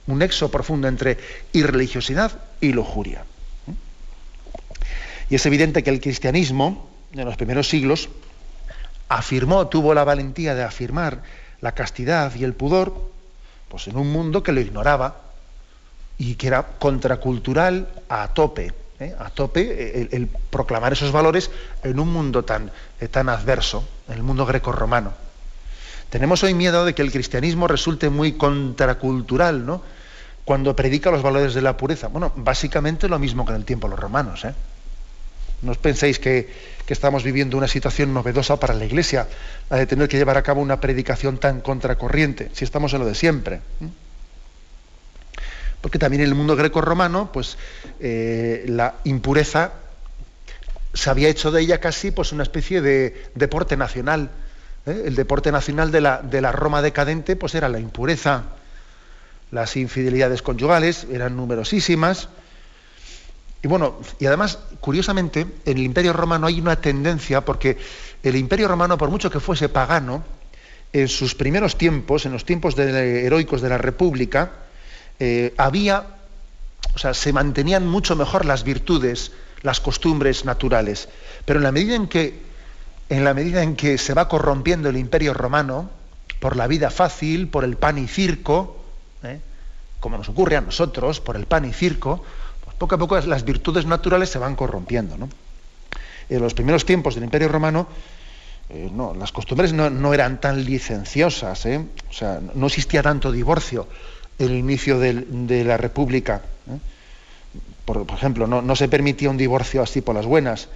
[0.07, 1.17] Un nexo profundo entre
[1.53, 3.23] irreligiosidad y lujuria.
[5.29, 8.09] Y es evidente que el cristianismo, en los primeros siglos,
[9.07, 11.23] afirmó, tuvo la valentía de afirmar
[11.61, 12.93] la castidad y el pudor,
[13.69, 15.21] pues en un mundo que lo ignoraba
[16.17, 19.15] y que era contracultural a tope, ¿eh?
[19.17, 21.49] a tope el, proclamar esos valores
[21.83, 25.13] en un mundo tan, eh, tan adverso, en el mundo greco-romano.
[26.09, 29.81] Tenemos hoy miedo de que el cristianismo resulte muy contracultural, ¿no?
[30.45, 32.07] cuando predica los valores de la pureza?
[32.07, 34.43] Bueno, básicamente lo mismo que en el tiempo de los romanos.
[34.45, 34.53] ¿eh?
[35.61, 39.25] No os penséis que, estamos viviendo una situación novedosa para la Iglesia,
[39.69, 43.05] la de tener que llevar a cabo una predicación tan contracorriente, si estamos en lo
[43.05, 43.61] de siempre.
[45.79, 47.57] Porque también en el mundo greco-romano, pues
[48.01, 49.71] eh, la impureza
[50.93, 54.29] se había hecho de ella casi pues, una especie de deporte nacional.
[54.85, 55.03] ¿eh?
[55.05, 58.43] El deporte nacional de la, de la Roma decadente pues, era la impureza.
[59.49, 62.27] Las infidelidades conyugales eran numerosísimas
[63.63, 67.77] y bueno, y además, curiosamente, en el Imperio Romano hay una tendencia, porque
[68.23, 70.23] el Imperio Romano, por mucho que fuese pagano,
[70.93, 74.51] en sus primeros tiempos, en los tiempos heroicos de la República,
[75.19, 76.05] eh, había,
[76.95, 81.07] o sea, se mantenían mucho mejor las virtudes, las costumbres naturales.
[81.45, 82.41] Pero en la medida en que,
[83.09, 85.89] en la medida en que se va corrompiendo el Imperio Romano,
[86.39, 88.83] por la vida fácil, por el pan y circo,
[89.21, 89.39] ¿eh?
[89.99, 92.23] como nos ocurre a nosotros, por el pan y circo,
[92.81, 95.15] poco a poco las virtudes naturales se van corrompiendo.
[96.29, 97.85] En los primeros tiempos del Imperio Romano,
[98.71, 101.77] eh, no, las costumbres no, eran tan licenciosas, ¿eh?
[102.09, 103.87] o sea, no existía tanto divorcio
[104.39, 106.41] en el inicio de la República.
[106.67, 106.79] ¿eh?
[107.85, 110.67] Por, ejemplo, no, se permitía un divorcio así por las buenas.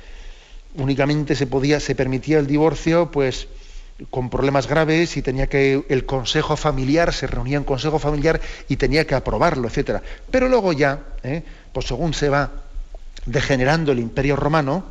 [0.75, 3.47] Únicamente se podía, se permitía el divorcio, pues,
[4.09, 8.75] con problemas graves y tenía que el consejo familiar se reunía en consejo familiar y
[8.75, 10.01] tenía que aprobarlo, etcétera.
[10.29, 10.99] Pero luego ya,
[11.71, 12.51] pues según se va
[13.25, 14.85] degenerando el imperio romano,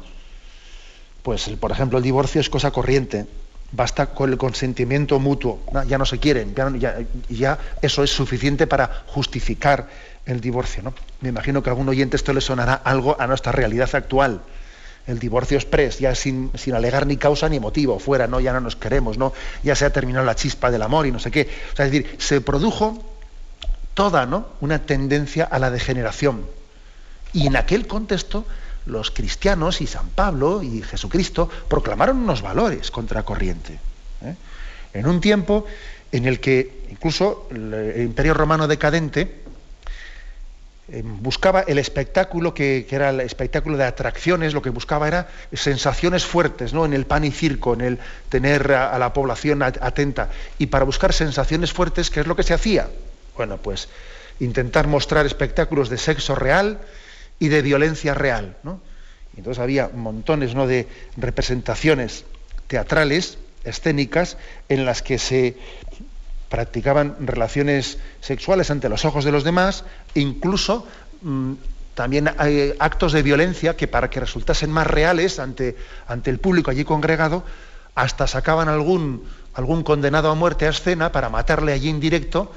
[1.23, 3.27] pues por ejemplo el divorcio es cosa corriente,
[3.73, 9.05] basta con el consentimiento mutuo, ya no se quieren, ya, ya, eso es suficiente para
[9.07, 9.88] justificar
[10.27, 10.83] el divorcio.
[10.83, 10.95] ¿no?
[11.21, 14.40] Me imagino que a algún oyente esto le sonará algo a nuestra realidad actual.
[15.07, 18.40] El divorcio express, ya sin, sin, alegar ni causa ni motivo, fuera, ¿no?
[18.40, 19.33] Ya no nos queremos, ¿no?
[19.62, 21.49] Ya se ha terminado la chispa del amor y no sé qué.
[21.73, 23.03] O sea, es decir, se produjo
[23.93, 24.49] toda, ¿no?
[24.61, 26.47] Una tendencia a la degeneración.
[27.33, 28.47] Y en aquel contexto,
[28.87, 33.79] los cristianos y San Pablo y Jesucristo proclamaron unos valores contracorriente.
[34.23, 34.35] ¿eh?
[34.93, 35.67] En un tiempo
[36.12, 39.43] en el que incluso el imperio romano decadente
[41.03, 46.75] buscaba el espectáculo que, era el espectáculo de atracciones, lo que buscaba era sensaciones fuertes,
[46.75, 46.85] ¿no?
[46.85, 50.31] En el pan y circo, en el tener a, la población atenta.
[50.59, 52.88] Y para buscar sensaciones fuertes, ¿qué es lo que se hacía?
[53.37, 53.88] Bueno, pues
[54.40, 56.81] intentar mostrar espectáculos de sexo real,
[57.38, 58.57] y de violencia real.
[58.62, 58.81] ¿no?
[59.37, 60.66] Entonces había montones ¿no?
[60.66, 62.25] de representaciones
[62.66, 64.37] teatrales, escénicas,
[64.68, 65.57] en las que se
[66.55, 70.87] practicaban relaciones sexuales ante los ojos de los demás, incluso
[71.23, 71.55] mm,
[71.95, 76.71] también hay actos de violencia que para que resultasen más reales ante, ante el público
[76.71, 77.43] allí congregado,
[77.97, 82.53] hasta sacaban algún, algún condenado a muerte a escena para matarle allí en directo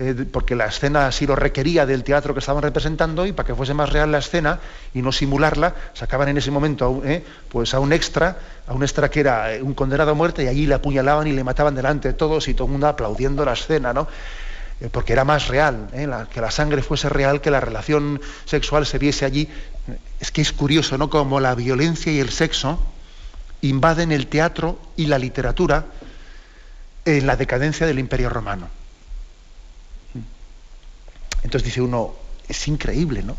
[0.00, 3.54] eh, porque la escena así lo requería del teatro que estaban representando y para que
[3.54, 4.60] fuese más real la escena
[4.94, 8.36] y no simularla, sacaban en ese momento a un, eh, pues a un extra,
[8.68, 11.32] a un extra que era eh, un condenado a muerte y allí le apuñalaban y
[11.32, 14.06] le mataban delante de todos y todo el mundo aplaudiendo la escena, ¿no?
[14.92, 15.88] porque era más real,
[16.32, 19.48] que la sangre fuese real, que la relación sexual se viese allí.
[20.20, 21.10] Es que es curioso, ¿no?
[21.10, 22.80] Como la violencia y el sexo
[23.60, 25.86] invaden el teatro y la literatura
[27.04, 28.77] en la decadencia del Imperio Romano.
[31.48, 32.12] Entonces dice uno,
[32.46, 33.34] es increíble, ¿no?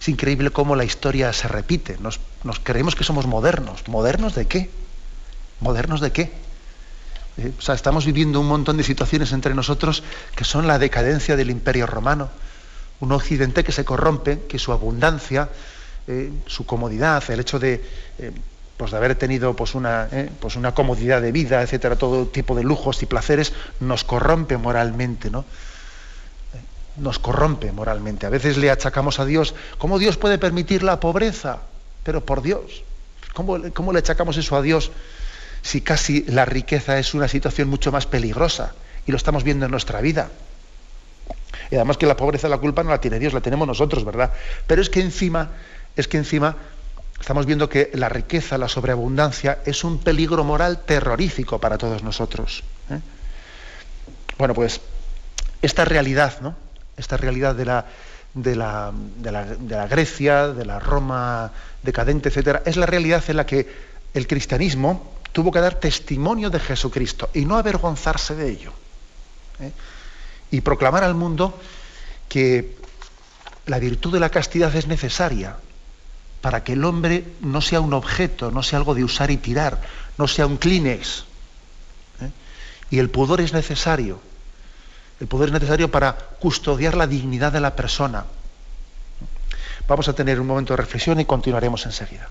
[0.00, 1.98] Es increíble cómo la historia se repite.
[2.00, 2.18] Nos,
[2.62, 3.86] creemos que somos modernos.
[3.86, 4.70] ¿Modernos de qué?
[5.60, 6.32] ¿Modernos de qué?
[7.36, 10.02] Eh, o sea, estamos viviendo un montón de situaciones entre nosotros
[10.34, 12.30] que son la decadencia del imperio romano.
[13.00, 15.50] Un occidente que se corrompe, que su abundancia,
[16.06, 17.84] eh, su comodidad, el hecho de,
[18.20, 18.32] eh,
[18.78, 20.08] pues de haber tenido pues una,
[20.40, 25.28] pues una comodidad de vida, etcétera, todo tipo de lujos y placeres, nos corrompe moralmente,
[25.28, 25.44] ¿no?
[27.00, 28.26] Nos corrompe moralmente.
[28.26, 31.58] A veces le achacamos a Dios, ¿cómo Dios puede permitir la pobreza?
[32.04, 32.82] Pero por Dios,
[33.34, 33.58] ¿cómo,
[33.92, 34.92] le achacamos eso a Dios
[35.62, 38.74] si casi la riqueza es una situación mucho más peligrosa
[39.06, 40.30] y lo estamos viendo en nuestra vida?
[41.70, 44.32] Y además que la pobreza, la culpa no la tiene Dios, la tenemos nosotros, ¿verdad?
[44.66, 45.50] Pero es que encima,
[45.96, 46.56] es que encima
[47.20, 52.64] estamos viendo que la riqueza, la sobreabundancia es un peligro moral terrorífico para todos nosotros.
[52.90, 52.98] ¿eh?
[54.38, 54.80] Bueno, pues
[55.62, 56.56] esta realidad, ¿no?
[57.00, 57.86] Esta realidad de la,
[58.34, 61.50] de la, de la, Grecia, de la Roma
[61.82, 63.66] decadente, etcétera, es la realidad en la que
[64.14, 68.72] el cristianismo tuvo que dar testimonio de Jesucristo y no avergonzarse de ello.
[69.60, 69.72] ¿eh?
[70.50, 71.58] Y proclamar al mundo
[72.28, 72.76] que
[73.66, 75.56] la virtud de la castidad es necesaria
[76.40, 79.80] para que el hombre no sea un objeto, no sea algo de usar y tirar,
[80.18, 81.24] no sea un clínex.
[82.20, 82.30] ¿eh?
[82.90, 84.20] Y el pudor es necesario
[85.20, 88.24] El pudor es necesario para custodiar la dignidad de la persona.
[89.86, 92.28] Vamos a tener un momento de reflexión y continuaremos enseguida.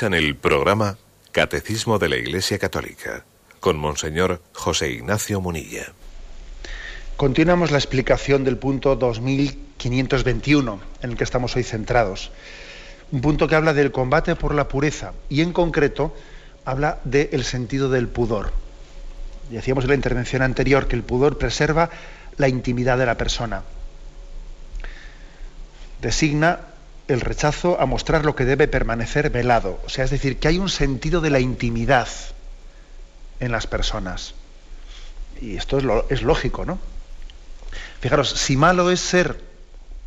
[0.00, 0.96] En el programa
[1.32, 3.24] Catecismo de la Iglesia Católica
[3.60, 5.92] con Monseñor José Ignacio Munilla.
[7.16, 12.32] Continuamos la explicación del punto 2521 en el que estamos hoy centrados.
[13.12, 16.16] Un punto que habla del combate por la pureza y en concreto
[16.64, 18.52] habla del sentido del pudor.
[19.50, 21.90] Decíamos en la intervención anterior que el pudor preserva
[22.38, 23.62] la intimidad de la persona.
[26.00, 26.71] Designa
[27.12, 29.80] el rechazo a mostrar lo que debe permanecer velado.
[29.84, 32.08] O sea, es decir, que hay un sentido de la intimidad
[33.40, 34.34] en las personas.
[35.40, 36.78] Y esto es, lógico, ¿no?
[38.00, 39.40] Fijaros, si malo es ser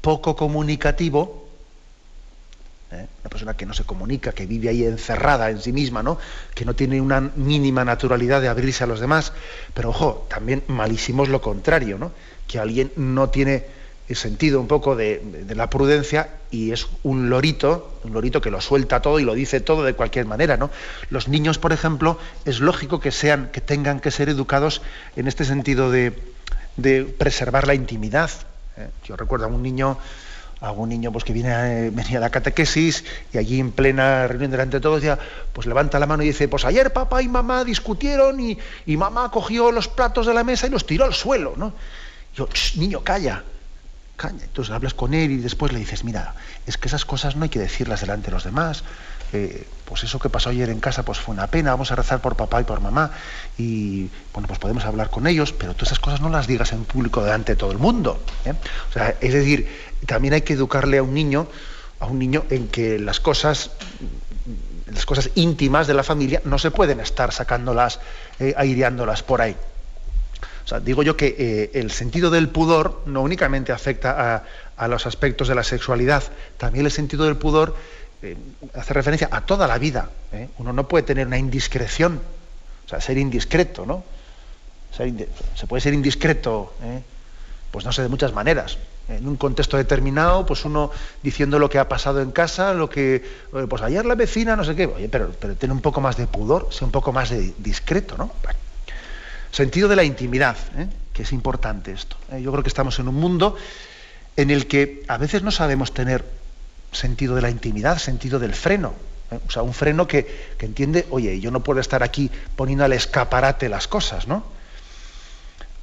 [0.02, 1.50] poco comunicativo,
[2.92, 3.08] ¿eh?
[3.22, 6.18] una persona que no se comunica, que vive ahí encerrada en sí misma, ¿no?
[6.54, 9.34] que no tiene una mínima naturalidad de abrirse a los demás,
[9.74, 12.12] pero ojo, también malísimo es lo contrario, ¿no?
[12.48, 13.66] que alguien no tiene
[14.08, 18.62] el sentido un poco de, la prudencia y es un lorito, un lorito que lo
[18.62, 20.70] suelta todo y lo dice todo de cualquier manera, ¿no?
[21.10, 24.82] Los niños, por ejemplo, es lógico que sean, que tengan que ser educados
[25.16, 26.14] en este sentido de,
[27.18, 28.30] preservar la intimidad.
[28.78, 28.90] ¿eh?
[29.06, 29.98] Yo recuerdo a un niño,
[30.62, 34.28] a un niño pues, que viene eh, venía a la catequesis y allí en plena
[34.28, 35.18] reunión delante de todos decía,
[35.52, 39.32] pues levanta la mano y dice, pues ayer papá y mamá discutieron y, y mamá
[39.32, 41.74] cogió los platos de la mesa y los tiró al suelo, ¿no?
[42.36, 43.44] Yo, niño, calla
[44.24, 47.50] entonces hablas con él y después le dices, mira, es que esas cosas no hay
[47.50, 48.84] que decirlas delante de los demás.
[49.34, 52.22] Eh, pues eso que pasó ayer en casa pues fue una pena, vamos a rezar
[52.22, 53.12] por papá y por mamá
[53.58, 56.86] y bueno, pues podemos hablar con ellos, pero tú esas cosas no las digas en
[56.86, 58.20] público delante de todo el mundo.
[58.46, 58.54] ¿eh?
[58.90, 59.68] O sea, es decir,
[60.06, 61.48] también hay que educarle a un niño,
[62.00, 63.72] a un niño en que las cosas
[64.86, 68.00] las cosas íntimas de la familia no se pueden estar sacándolas,
[68.40, 69.58] eh, aireándolas por ahí
[70.82, 74.44] digo yo que eh, el sentido del pudor no únicamente afecta
[74.78, 76.24] a, los aspectos de la sexualidad,
[76.58, 77.76] también el sentido del pudor
[78.22, 78.36] eh,
[78.74, 80.10] hace referencia a toda la vida.
[80.34, 80.50] ¿eh?
[80.58, 82.20] Uno no puede tener una indiscreción,
[82.86, 84.04] o sea, ser indiscreto, ¿no?
[84.96, 86.74] se puede ser indiscreto,
[87.70, 88.78] pues no sé, de muchas maneras.
[89.10, 90.90] En un contexto determinado, pues uno
[91.22, 93.22] diciendo lo que ha pasado en casa, lo que,
[93.68, 96.28] pues ayer la vecina, no sé qué, oye, pero, pero tiene un poco más de
[96.28, 98.32] pudor, sea un poco más de discreto, ¿no?
[99.56, 100.90] Sentido de la intimidad, ¿eh?
[101.14, 102.18] que es importante esto.
[102.30, 102.42] ¿eh?
[102.42, 103.56] Yo creo que estamos en un mundo
[104.36, 106.26] en el que a veces no sabemos tener
[106.92, 108.96] sentido de la intimidad, sentido del freno.
[109.32, 109.40] ¿eh?
[109.48, 113.70] O sea, un freno que, entiende, oye, yo no puedo estar aquí poniendo al escaparate
[113.70, 114.44] las cosas, ¿no?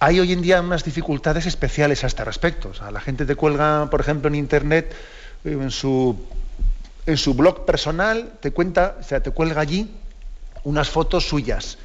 [0.01, 2.69] Hay hoy en día unas dificultades especiales a este respecto.
[2.69, 4.95] O sea, la gente te cuelga, por ejemplo, en internet,
[5.47, 6.23] en su,
[7.07, 9.91] en su blog personal, te cuenta, o sea, te cuelga allí
[10.63, 11.79] unas fotos suyas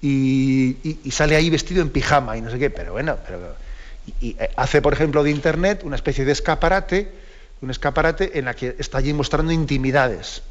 [0.00, 0.76] y,
[1.10, 3.56] sale ahí vestido en pijama y no sé qué, pero bueno, pero,
[4.20, 7.10] y, eh, hace, por ejemplo, de Internet una especie de escaparate,
[7.60, 10.42] un escaparate en la que está allí mostrando intimidades.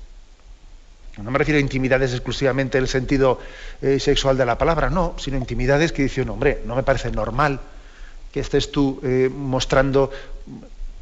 [1.17, 3.39] No me refiero a intimidades exclusivamente en el sentido
[3.81, 7.09] eh, sexual de la palabra, no, sino intimidades que dice un hombre, no me parece
[7.11, 7.59] normal
[8.31, 10.11] que estés tú eh, mostrando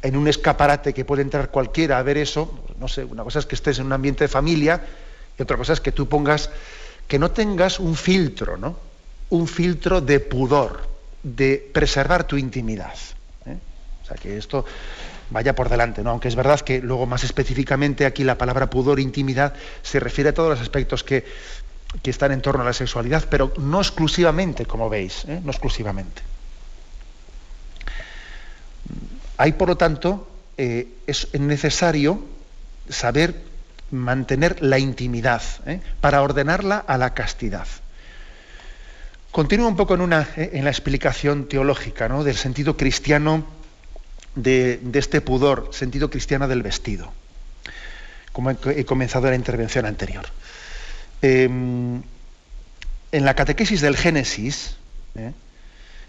[0.00, 3.46] en un escaparate que puede entrar cualquiera a ver eso, no sé, una cosa es
[3.46, 4.80] que estés en un ambiente de familia
[5.38, 6.50] y otra cosa es que tú pongas
[7.08, 8.76] que no tengas un filtro, ¿no?
[9.30, 10.88] Un filtro de pudor,
[11.22, 12.94] de preservar tu intimidad.
[13.46, 13.56] ¿eh?
[14.02, 14.64] O sea, que esto
[15.30, 16.10] vaya por delante, ¿no?
[16.10, 20.34] Aunque es verdad que luego más específicamente aquí la palabra pudor, intimidad, se refiere a
[20.34, 21.24] todos los aspectos que,
[22.04, 25.40] están en torno a la sexualidad, pero no exclusivamente, como veis, ¿eh?
[25.42, 26.22] no exclusivamente.
[29.38, 30.28] Hay, por lo tanto,
[30.58, 32.20] eh, es necesario
[32.88, 33.34] saber
[33.90, 35.80] mantener la intimidad, ¿eh?
[36.00, 37.66] para ordenarla a la castidad.
[39.30, 40.50] Continúo un poco en, una, ¿eh?
[40.54, 42.24] en la explicación teológica ¿no?
[42.24, 43.44] del sentido cristiano
[44.34, 47.12] de, este pudor, sentido cristiano del vestido,
[48.32, 50.26] como he, comenzado la intervención anterior.
[51.22, 52.02] Em,
[53.12, 54.76] en la catequesis del Génesis,
[55.14, 55.32] ¿eh?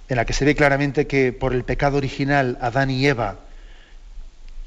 [0.09, 3.39] en la que se ve claramente que por el pecado original Adán y Eva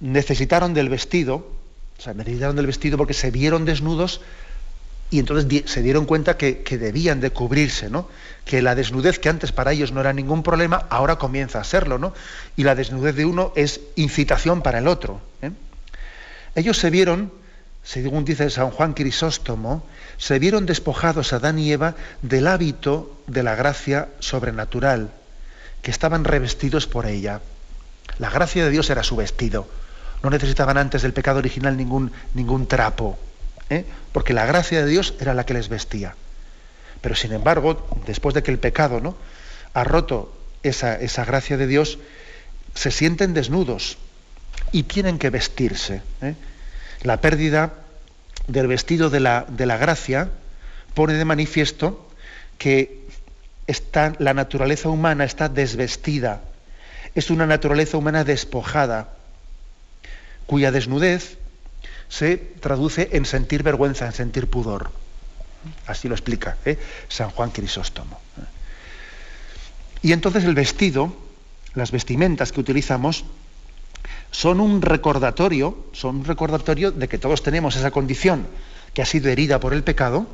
[0.01, 1.60] necesitaron del vestido,
[2.01, 4.23] o sea, necesitaron del vestido porque se vieron desnudos
[5.11, 8.09] y entonces se dieron cuenta que, debían de cubrirse, ¿no?
[8.47, 11.99] Que la desnudez que antes para ellos no era ningún problema, ahora comienza a serlo,
[11.99, 12.15] ¿no?
[12.57, 15.21] Y la desnudez de uno es incitación para el otro.
[15.43, 15.51] ¿eh?
[16.55, 17.35] Ellos se vieron,
[17.85, 19.85] según dice San Juan Crisóstomo,
[20.17, 25.11] se vieron despojados Adán y Eva del hábito de la gracia sobrenatural,
[25.83, 27.43] que estaban revestidos por ella.
[28.19, 29.69] La gracia de Dios era su vestido
[30.23, 33.19] no necesitaban antes del pecado original ningún, ningún trapo,
[33.71, 33.85] ¿eh?
[34.13, 36.15] porque la gracia de Dios era la que les vestía.
[37.01, 39.17] Pero sin embargo, después de que el pecado ¿no?
[39.73, 41.99] ha roto esa, gracia de Dios,
[42.75, 43.97] se sienten desnudos
[44.73, 46.03] y tienen que vestirse.
[46.21, 46.35] ¿eh?
[47.03, 47.73] La pérdida
[48.47, 50.29] del vestido de la, de la, gracia
[50.95, 52.07] pone de manifiesto
[52.59, 53.07] que
[53.67, 56.43] está, la naturaleza humana está desvestida,
[57.15, 59.09] es una naturaleza humana despojada,
[60.51, 61.39] cuya desnudez
[62.09, 64.91] se traduce en sentir vergüenza, en sentir pudor.
[65.87, 66.77] Así lo explica ¿eh?
[67.09, 68.19] San Juan Crisóstomo.
[70.03, 71.15] Y entonces el vestido,
[71.75, 73.25] las vestimentas que utilizamos,
[74.33, 78.49] son un recordatorio, son un recordatorio de que todos tenemos esa condición
[78.93, 80.27] que ha sido herida por el pecado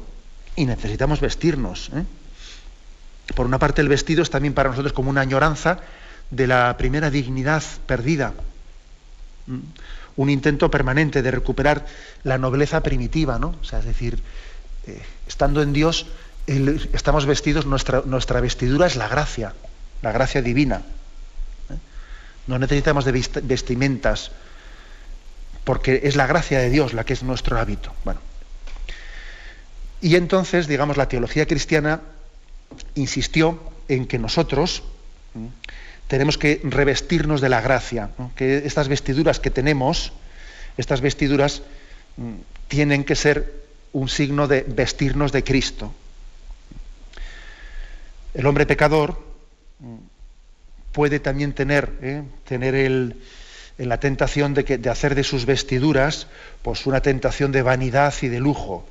[0.57, 1.91] y necesitamos vestirnos.
[1.93, 2.05] ¿eh?
[3.35, 5.81] Por una parte el vestido es también para nosotros como una añoranza
[6.31, 8.33] de la primera dignidad perdida
[10.17, 11.87] un intento permanente de recuperar
[12.25, 13.55] la nobleza primitiva, ¿no?
[13.61, 14.19] O sea, es decir,
[14.87, 16.07] eh, estando en Dios,
[16.47, 19.55] estamos vestidos, nuestra, vestidura es la gracia,
[20.03, 20.83] la gracia divina.
[21.71, 21.77] ¿eh?
[22.47, 23.13] No necesitamos de
[23.43, 24.31] vestimentas,
[25.65, 27.93] porque es la gracia de Dios la que es nuestro hábito.
[28.05, 28.21] Bueno.
[30.01, 32.01] Y entonces, digamos, la teología cristiana
[32.95, 33.59] insistió
[33.89, 34.83] en que nosotros,
[36.09, 40.13] tenemos que revestirnos de la gracia, que estas vestiduras que tenemos,
[40.77, 41.63] estas vestiduras
[42.17, 42.35] mm,
[42.69, 45.93] tienen que ser un signo de vestirnos de Cristo.
[48.35, 49.19] El hombre pecador
[49.81, 49.97] mm,
[50.93, 52.23] puede también tener, ¿eh?
[52.45, 53.17] tener el,
[53.79, 56.29] en la tentación de, hacer de sus vestiduras
[56.63, 58.87] pues una tentación de vanidad y de lujo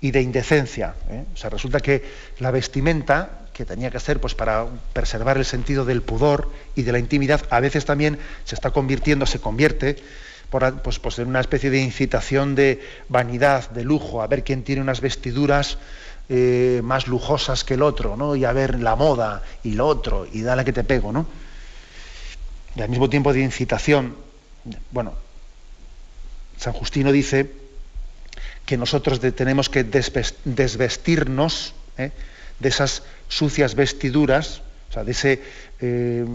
[0.00, 0.94] y de indecencia.
[1.10, 1.24] ¿eh?
[1.34, 2.04] O sea, resulta que
[2.38, 6.92] la vestimenta que tenía que ser pues, para preservar el sentido del pudor y de
[6.92, 9.96] la intimidad, a veces también se está convirtiendo, se convierte
[10.48, 12.80] pues, pues, en una especie de incitación de
[13.10, 15.76] vanidad, de lujo, a ver quién tiene unas vestiduras
[16.30, 18.34] eh, más lujosas que el otro, ¿no?
[18.34, 21.12] y a ver la moda y lo otro, y dale que te pego.
[21.12, 21.26] ¿no?
[22.76, 24.16] Y al mismo tiempo de incitación,
[24.90, 25.12] bueno,
[26.56, 27.52] San Justino dice
[28.64, 32.10] que nosotros tenemos que desvestirnos ¿eh?
[32.58, 34.60] de esas sucias vestiduras,
[34.90, 35.40] o sea, de ese
[35.80, 36.26] eh,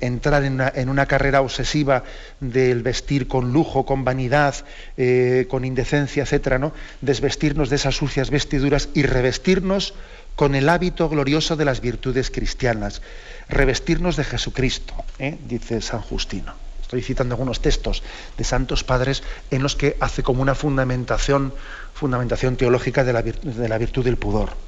[0.00, 2.04] entrar en una, carrera obsesiva
[2.40, 4.54] del vestir con lujo, con vanidad,
[4.98, 6.72] eh, con indecencia, etcétera, ¿no?
[7.00, 9.94] Desvestirnos de esas sucias vestiduras y revestirnos
[10.36, 13.00] con el hábito glorioso de las virtudes cristianas,
[13.48, 15.38] revestirnos de Jesucristo, ¿eh?
[15.48, 16.54] dice San Justino.
[16.82, 18.02] Estoy citando algunos textos
[18.36, 21.52] de santos padres en los que hace como una fundamentación,
[21.94, 24.65] fundamentación teológica de la, de la virtud del pudor.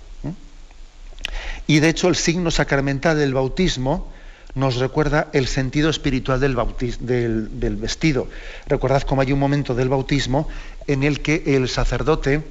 [1.67, 4.11] Y de hecho el signo sacramental del bautismo
[4.55, 8.29] nos recuerda el sentido espiritual del, vestido.
[8.67, 10.49] Recordad cómo hay un momento del bautismo
[10.87, 12.43] en el que el sacerdote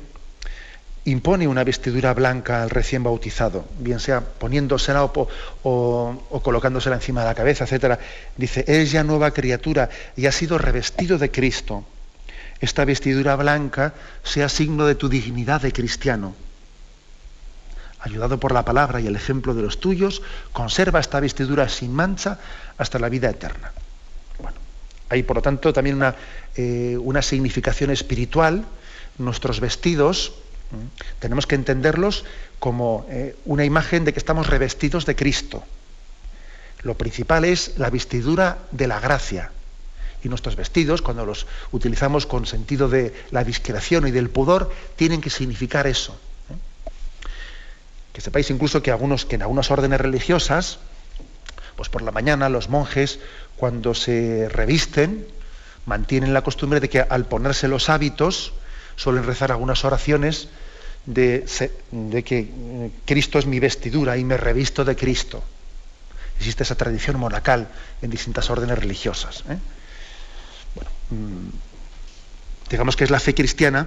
[1.05, 5.27] impone una vestidura blanca al recién bautizado, bien sea poniéndosela o,
[5.63, 7.99] o, colocándosela encima de la cabeza, etc.
[8.35, 11.85] Dice, es ya nueva criatura y ha sido revestido de Cristo.
[12.59, 16.35] Esta vestidura blanca sea signo de tu dignidad de cristiano
[17.99, 20.21] ayudado por la palabra y el ejemplo de los tuyos,
[20.53, 22.39] conserva esta vestidura sin mancha
[22.77, 23.71] hasta la vida eterna.
[24.39, 24.57] Bueno,
[25.09, 26.15] hay por lo tanto también una,
[26.55, 28.65] eh, una significación espiritual.
[29.17, 30.33] Nuestros vestidos
[31.19, 32.25] tenemos que entenderlos
[32.59, 35.63] como eh, una imagen de que estamos revestidos de Cristo.
[36.83, 39.51] Lo principal es la vestidura de la gracia.
[40.23, 45.21] Y nuestros vestidos, cuando los utilizamos con sentido de la discreción y del pudor, tienen
[45.21, 46.19] que significar eso
[48.17, 50.79] que sepáis incluso que, algunos, que en algunas órdenes religiosas,
[51.75, 53.19] pues por la mañana los monjes,
[53.57, 55.27] cuando se revisten,
[55.85, 58.53] mantienen la costumbre de que al ponerse los hábitos,
[58.95, 60.49] suelen rezar algunas oraciones
[61.05, 61.45] de,
[62.25, 65.43] que eh, Cristo es mi vestidura y me revisto de Cristo.
[66.37, 67.67] Existe esa tradición monacal
[68.01, 69.43] en distintas órdenes religiosas.
[69.47, 69.59] ¿eh?
[71.11, 71.49] Mm,
[72.71, 73.85] digamos que es la fe cristiana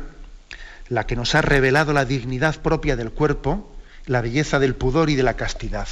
[0.88, 3.74] la que nos ha revelado la dignidad propia del cuerpo,
[4.10, 5.86] la belleza del pudor y de la castidad.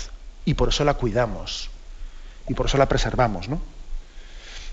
[0.44, 1.70] Y por eso la cuidamos.
[2.48, 3.48] Y por eso la preservamos.
[3.48, 3.62] ¿no?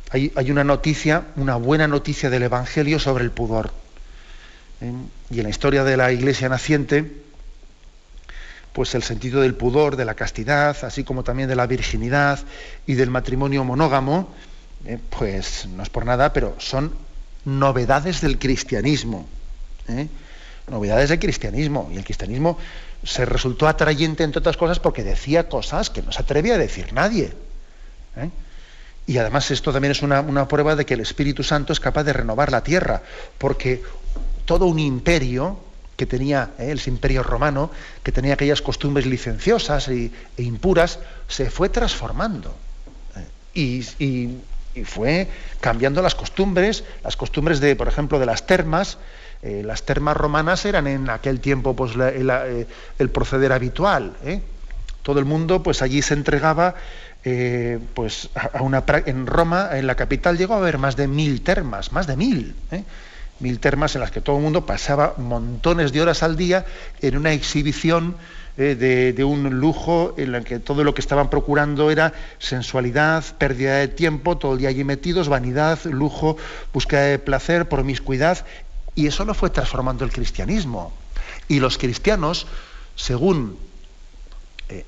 [0.09, 3.71] Hay, hay una noticia, una buena noticia del Evangelio sobre el pudor.
[4.81, 4.91] ¿eh?
[5.29, 7.21] Y en la historia de la iglesia naciente,
[8.73, 12.39] pues el sentido del pudor, de la castidad, así como también de la virginidad
[12.87, 14.33] y del matrimonio monógamo,
[14.87, 14.97] ¿eh?
[15.19, 16.95] pues no es por nada, pero son
[17.45, 19.27] novedades del cristianismo.
[19.87, 20.07] ¿eh?
[20.67, 21.91] Novedades del cristianismo.
[21.93, 22.57] Y el cristianismo
[23.03, 26.93] se resultó atrayente, entre otras cosas, porque decía cosas que no se atrevía a decir
[26.93, 27.33] nadie.
[28.17, 28.29] ¿eh?
[29.07, 32.13] Y además esto también es una, prueba de que el Espíritu Santo es capaz de
[32.13, 33.03] renovar la tierra,
[33.37, 33.83] porque
[34.45, 35.59] todo un imperio
[35.95, 37.71] que tenía el imperio romano,
[38.03, 42.53] que tenía aquellas costumbres licenciosas e, impuras, se fue transformando.
[43.53, 43.85] y,
[44.75, 45.29] y fue
[45.61, 48.97] cambiando las costumbres, las costumbres de, por ejemplo, de las termas.
[49.45, 52.65] Eh, las termas romanas eran en aquel tiempo pues, eh,
[52.97, 54.13] el proceder habitual.
[54.25, 54.41] ¿eh?
[55.03, 56.73] Todo el mundo pues allí se entregaba
[57.95, 61.91] pues a una en Roma, en la capital, llegó a haber más de mil termas,
[61.91, 62.55] más de mil.
[63.39, 66.65] Mil termas en las que todo el mundo pasaba montones de horas al día
[67.01, 68.15] en una exhibición
[68.57, 73.77] eh, de, un lujo en el que todo lo que estaban procurando era sensualidad, pérdida
[73.77, 76.37] de tiempo, todo el día allí metidos, vanidad, lujo,
[76.71, 78.45] búsqueda de placer, promiscuidad,
[78.95, 80.93] y eso lo fue transformando el cristianismo.
[81.47, 82.47] Y los cristianos,
[82.95, 83.59] según,
[84.69, 84.85] eh,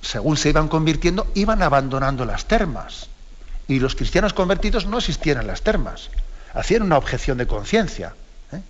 [0.00, 3.08] según se iban convirtiendo, iban abandonando las termas.
[3.66, 6.10] Y los cristianos convertidos no existían en las termas,
[6.54, 8.14] hacían una objeción de conciencia.
[8.52, 8.60] ¿eh?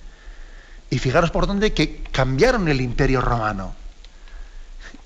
[0.90, 3.74] Y fijaros por dónde que cambiaron el imperio romano.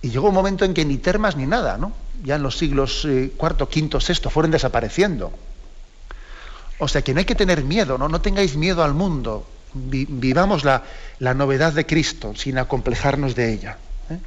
[0.01, 1.93] Y llegó un momento en que ni termas ni nada, ¿no?
[2.23, 5.33] Ya en los siglos IV, V, VI fueron desapareciendo.
[6.79, 8.09] O sea que no hay que tener miedo, ¿no?
[8.09, 9.47] No tengáis miedo al mundo.
[9.89, 10.83] Vivamos la,
[11.35, 13.79] novedad de Cristo sin acomplejarnos de ella.
[14.11, 14.19] ¿eh?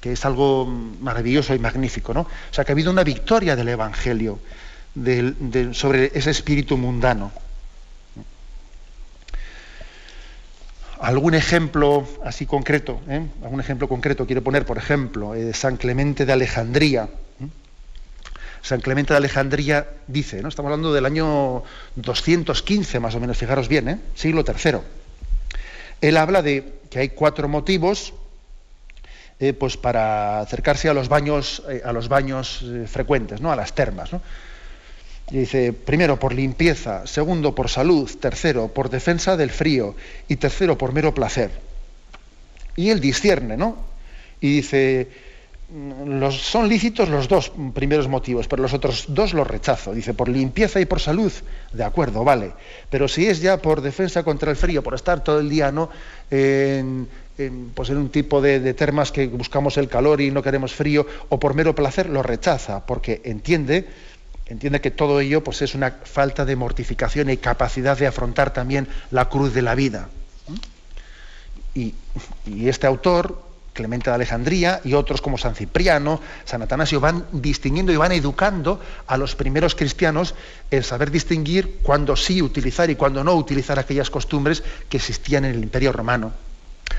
[0.00, 2.20] Que es algo maravilloso y magnífico, ¿no?
[2.20, 4.38] O sea que ha habido una victoria del Evangelio
[5.72, 7.30] sobre ese espíritu mundano.
[11.00, 13.24] algún ejemplo así concreto, ¿eh?
[13.42, 17.08] algún ejemplo concreto quiero poner, por ejemplo, eh, San Clemente de Alejandría.
[18.62, 20.48] San Clemente de Alejandría dice, ¿no?
[20.48, 21.62] estamos hablando del año
[21.94, 24.78] 215 más o menos, fijaros bien, siglo III.
[26.00, 28.14] Él habla de que hay cuatro motivos
[29.58, 33.52] pues para acercarse a los baños, a los baños frecuentes, ¿no?
[33.52, 34.12] a las termas.
[34.12, 34.20] ¿no?
[35.30, 39.94] dice, primero por limpieza, segundo por salud, tercero por defensa del frío
[40.26, 41.50] y tercero por mero placer.
[42.76, 43.76] Y él discierne, ¿no?
[44.40, 45.08] Y dice,
[46.06, 49.92] los, son lícitos los dos primeros motivos, pero los otros dos los rechazo.
[49.92, 51.32] Dice, por limpieza y por salud,
[51.72, 52.52] de acuerdo, vale.
[52.90, 55.90] Pero si es ya por defensa contra el frío, por estar todo el día ¿no?
[56.30, 57.08] en,
[57.74, 61.06] pues en un tipo de, de, termas que buscamos el calor y no queremos frío,
[61.28, 63.86] o por mero placer, lo rechaza, porque entiende
[64.48, 68.88] entiende que todo ello pues, es una falta de mortificación y capacidad de afrontar también
[69.10, 70.08] la cruz de la vida.
[71.74, 71.94] Y,
[72.46, 73.40] este autor,
[73.78, 78.80] Clemente de Alejandría, y otros como San Cipriano, San Atanasio, van distinguiendo y van educando
[79.06, 80.34] a los primeros cristianos
[80.72, 85.54] en saber distinguir cuándo sí utilizar y cuándo no utilizar aquellas costumbres que existían en
[85.54, 86.32] el Imperio Romano.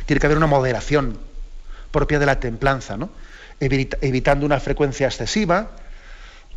[0.05, 1.17] Tiene que haber una moderación
[1.91, 3.09] propia de la templanza, ¿no?
[3.59, 5.71] evitando una frecuencia excesiva,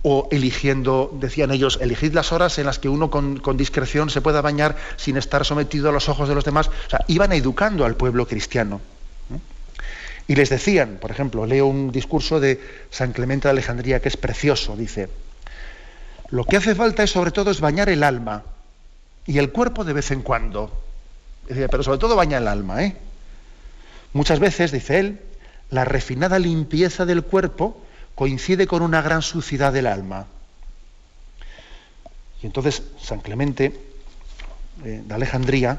[0.03, 4.41] o eligiendo, decían ellos, elegid las horas en las que uno con, discreción se pueda
[4.41, 6.69] bañar sin estar sometido a los ojos de los demás.
[6.69, 8.81] O sea, iban educando al pueblo cristiano.
[10.29, 12.61] Y les decían, por ejemplo, leo un discurso de
[12.91, 15.09] San Clemente de Alejandría que es precioso, dice,
[16.31, 18.43] lo que hace falta es sobre todo es bañar el alma
[19.27, 20.73] y el cuerpo de vez en cuando.
[21.47, 22.85] pero sobre todo baña el alma.
[22.85, 22.97] ¿eh?
[24.13, 25.21] Muchas veces, dice él,
[25.71, 27.83] la refinada limpieza del cuerpo
[28.15, 30.27] coincide con una gran suciedad del alma.
[32.43, 33.73] Y entonces San Clemente
[34.85, 35.79] eh, de Alejandría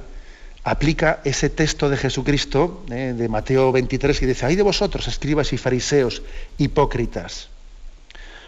[0.64, 5.52] aplica ese texto de Jesucristo, eh, de Mateo 23, y dice, ay de vosotros, escribas
[5.54, 6.22] y fariseos,
[6.58, 7.50] hipócritas,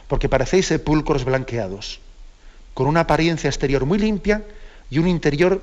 [0.08, 2.00] porque parecéis sepulcros blanqueados,
[2.74, 4.44] con una apariencia exterior muy limpia
[4.90, 5.62] y un interior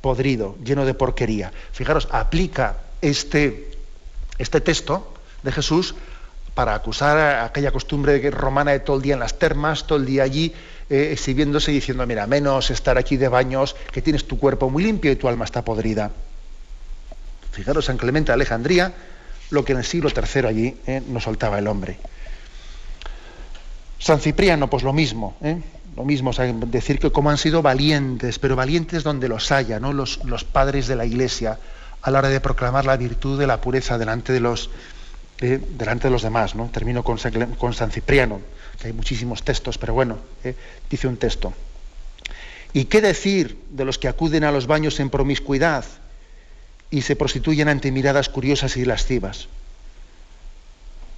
[0.00, 1.52] podrido, lleno de porquería.
[1.72, 3.70] Fijaros, aplica este,
[4.38, 5.94] este texto de Jesús
[6.54, 10.06] para acusar a aquella costumbre romana de todo el día en las termas, todo el
[10.06, 10.52] día allí
[10.90, 14.82] eh, exhibiéndose y diciendo, mira, menos estar aquí de baños, que tienes tu cuerpo muy
[14.82, 16.10] limpio y tu alma está podrida.
[17.52, 18.92] Fijaros, San Clemente de Alejandría,
[19.50, 21.02] lo que en el siglo III allí ¿eh?
[21.08, 21.98] nos soltaba el hombre.
[23.98, 25.62] San Cipriano, pues lo mismo, ¿eh?
[25.96, 26.32] lo mismo,
[26.66, 29.92] decir que como han sido valientes, pero valientes donde los haya, ¿no?
[29.92, 31.58] Los, los, padres de la Iglesia,
[32.02, 34.70] a la hora de proclamar la virtud de la pureza delante de los,
[35.40, 36.54] eh, delante de los demás.
[36.54, 36.68] ¿no?
[36.68, 37.18] Termino con
[37.58, 38.40] con San, Cipriano,
[38.84, 40.54] hay muchísimos textos, pero bueno, eh,
[40.90, 41.52] dice un texto.
[42.72, 45.84] ¿Y qué decir de los que acuden a los baños en promiscuidad
[46.90, 49.48] y se prostituyen ante miradas curiosas y lascivas?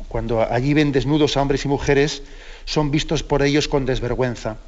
[0.08, 2.22] Cuando allí ven desnudos a hombres y mujeres,
[2.64, 4.58] son vistos por ellos con desvergüenza.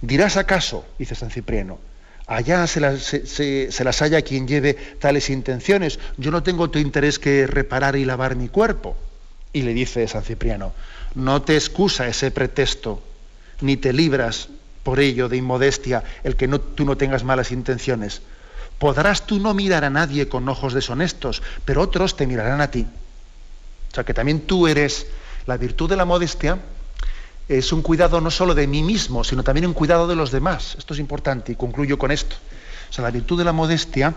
[0.00, 1.78] ¿Dirás acaso, dice San Cipriano,
[2.26, 5.98] allá se las, se, quien lleve tales intenciones?
[6.16, 8.96] Yo no tengo tu interés que reparar y lavar mi cuerpo.
[9.54, 10.74] Y le dice San Cipriano,
[11.14, 13.02] no te excusa ese pretexto,
[13.62, 14.48] ni te libras
[14.82, 18.20] por ello de inmodestia el que tú no tengas malas intenciones.
[18.78, 22.86] Podrás tú no mirar a nadie con ojos deshonestos, pero otros te mirarán a ti.
[23.90, 25.06] O sea que también tú eres
[25.46, 26.58] la virtud de la modestia,
[27.48, 30.74] es un cuidado no solo de mí mismo, sino también un cuidado de los demás.
[30.78, 32.36] Esto es importante y concluyo con esto.
[32.90, 34.14] O sea, la virtud de la modestia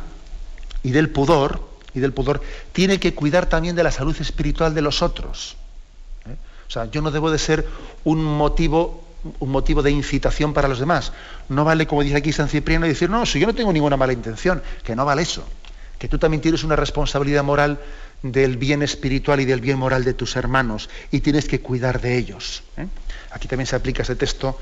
[0.83, 2.41] y del pudor, y del pudor,
[2.73, 5.55] tiene que cuidar también de la salud espiritual de los otros.
[6.25, 6.35] ¿eh?
[6.67, 7.67] O sea, yo no debo de ser
[8.03, 9.03] un motivo,
[9.39, 11.13] un motivo de incitación para los demás.
[11.49, 14.13] No vale, como dice aquí San Cipriano, decir, no, si yo no tengo ninguna mala
[14.13, 15.47] intención, que no vale eso.
[15.97, 17.79] Que tú también tienes una responsabilidad moral
[18.21, 22.17] del bien espiritual y del bien moral de tus hermanos y tienes que cuidar de
[22.17, 22.63] ellos.
[22.77, 22.87] ¿eh?
[23.31, 24.59] Aquí también se aplica ese texto.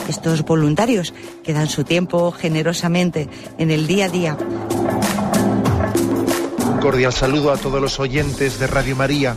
[0.09, 1.12] Estos voluntarios
[1.43, 3.28] que dan su tiempo generosamente
[3.59, 4.38] en el día a día.
[6.66, 9.36] Un cordial saludo a todos los oyentes de Radio María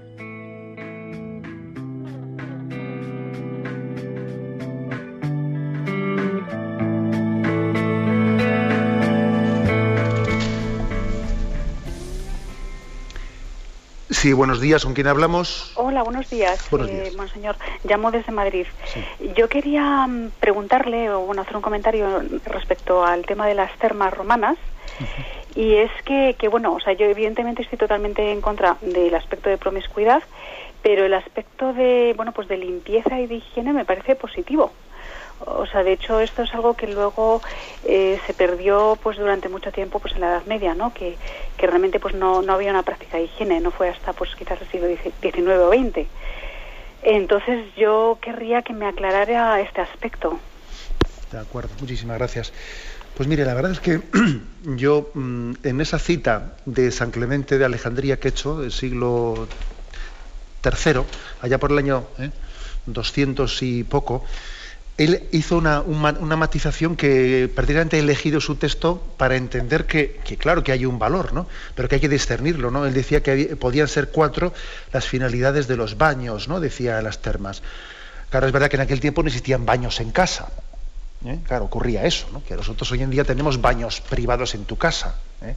[14.21, 14.85] Sí, buenos días.
[14.85, 15.73] ¿Con quién hablamos?
[15.73, 16.59] Hola, buenos días.
[16.69, 18.67] Buenos eh, Monseñor, llamo desde Madrid.
[19.35, 24.13] Yo quería mm, preguntarle o bueno, hacer un comentario respecto al tema de las termas
[24.13, 24.59] romanas.
[25.55, 29.49] Y es que, que, bueno, o sea, yo evidentemente estoy totalmente en contra del aspecto
[29.49, 30.21] de promiscuidad,
[30.83, 34.71] pero el aspecto de, bueno, pues de limpieza y de higiene me parece positivo.
[35.45, 37.41] O sea, de hecho esto es algo que luego
[37.85, 40.93] eh, se perdió pues durante mucho tiempo pues en la Edad Media, ¿no?
[40.93, 41.17] Que,
[41.57, 44.67] realmente pues no, no había una práctica de higiene, no fue hasta pues quizás el
[44.69, 46.07] siglo XIX o XX.
[47.03, 50.39] Entonces yo querría que me aclarara este aspecto.
[51.31, 52.51] De acuerdo, muchísimas gracias.
[53.15, 54.01] Pues mire, la verdad es que
[54.63, 59.47] yo mm, en esa cita de San Clemente de Alejandría que he hecho, del siglo
[60.63, 61.01] III,
[61.41, 62.05] allá por el año
[62.85, 63.65] 200 ¿eh?
[63.65, 64.23] y poco,
[64.97, 65.81] él hizo una,
[66.35, 71.33] matización que prácticamente he elegido su texto para entender que, claro, que hay un valor,
[71.33, 71.47] ¿no?
[71.75, 72.85] Pero que hay que discernirlo, ¿no?
[72.85, 74.53] Él decía que podían ser cuatro
[74.93, 76.59] las finalidades de los baños, ¿no?
[76.59, 77.63] Decía las termas.
[78.29, 80.49] Claro, es verdad que en aquel tiempo no existían baños en casa.
[81.25, 81.39] ¿eh?
[81.47, 82.43] Claro, ocurría eso, ¿no?
[82.43, 85.15] que nosotros hoy en día tenemos baños privados en tu casa.
[85.41, 85.55] ¿eh?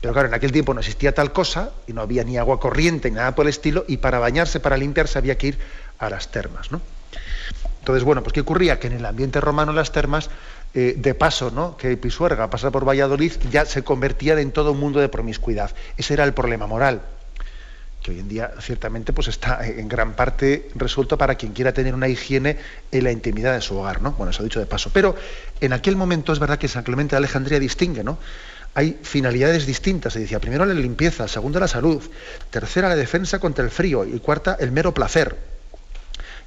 [0.00, 3.10] Pero claro, en aquel tiempo no existía tal cosa y no había ni agua corriente
[3.10, 5.58] ni nada por el estilo y para bañarse, para limpiarse había que ir
[5.98, 6.72] a las termas.
[6.72, 6.80] ¿no?
[7.80, 8.78] Entonces, bueno, pues ¿qué ocurría?
[8.78, 10.30] Que en el ambiente romano las termas,
[10.74, 11.76] eh, de paso, ¿no?
[11.76, 15.72] que Pisuerga pasar por Valladolid, ya se convertían en todo un mundo de promiscuidad.
[15.96, 17.02] Ese era el problema moral
[18.02, 21.94] que hoy en día ciertamente pues está en gran parte resuelto para quien quiera tener
[21.94, 22.56] una higiene
[22.90, 24.12] en la intimidad de su hogar, ¿no?
[24.12, 24.90] Bueno, eso dicho de paso.
[24.90, 25.16] Pero
[25.60, 28.18] en aquel momento es verdad que San Clemente de Alejandría distingue, ¿no?
[28.74, 30.12] hay finalidades distintas.
[30.12, 32.02] Se decía, primero la limpieza, segundo la salud,
[32.50, 35.49] tercera la defensa contra el frío y cuarta el mero placer.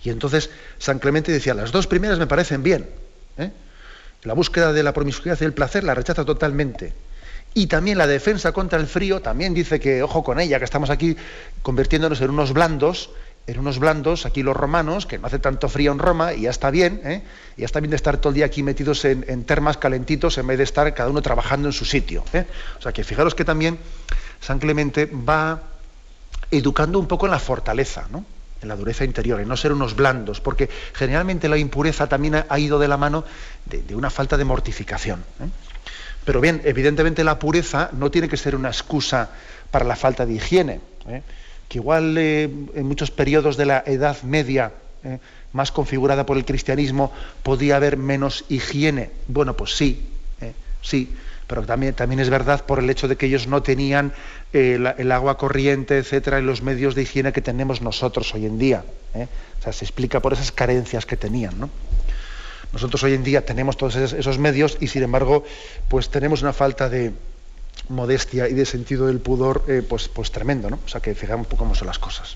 [0.03, 2.89] Y entonces San Clemente decía, las dos primeras me parecen bien.
[3.37, 3.51] ¿eh?
[4.23, 6.93] La búsqueda de la promiscuidad y el placer la rechaza totalmente.
[7.53, 10.89] Y también la defensa contra el frío, también dice que, ojo con ella, que estamos
[10.89, 11.15] aquí
[11.61, 13.11] convirtiéndonos en unos blandos
[13.45, 16.49] en unos blandos, aquí los romanos, que no hace tanto frío en Roma, y ya
[16.49, 17.23] está bien, ¿eh?
[17.57, 20.57] ya está bien de estar todo el día aquí metidos en, termas calentitos en vez
[20.57, 22.23] de estar cada uno trabajando en su sitio.
[22.31, 22.45] ¿eh?
[22.79, 23.77] O sea que fijaros que también
[24.39, 25.61] San Clemente va
[26.51, 28.25] educando un poco en la fortaleza, ¿no?
[28.63, 32.59] En la dureza interior, en no ser unos blandos, porque generalmente la impureza también ha,
[32.59, 33.23] ido de la mano
[33.65, 35.19] de, una falta de mortificación.
[35.39, 35.47] ¿eh?
[36.25, 39.29] Pero bien, evidentemente la pureza no tiene que ser una excusa
[39.69, 40.79] para la falta de higiene.
[41.07, 41.21] ¿eh?
[41.67, 44.71] que igual eh, en muchos periodos de la Edad Media,
[45.51, 47.11] más configurada por el cristianismo,
[47.43, 49.11] podía haber menos higiene.
[49.27, 50.07] Bueno, pues sí,
[50.81, 51.13] sí,
[51.53, 54.11] pero también, también es verdad por el hecho de que ellos no tenían
[54.53, 58.83] el agua corriente, etcétera, y los medios de higiene que tenemos nosotros hoy en día.
[59.13, 61.69] O sea, se explica por esas carencias que tenían, ¿no?
[62.71, 65.43] Nosotros hoy en día tenemos todos esos medios y sin embargo,
[65.89, 67.11] pues tenemos una falta de,
[67.87, 70.79] modestia y de sentido del pudor, eh, pues, pues tremendo, ¿no?
[70.83, 72.35] O sea que fijamos un poco cómo son las cosas.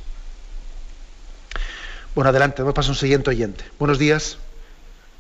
[2.14, 3.64] Bueno, adelante, vamos a pasar a un siguiente oyente.
[3.80, 4.38] Buenos días.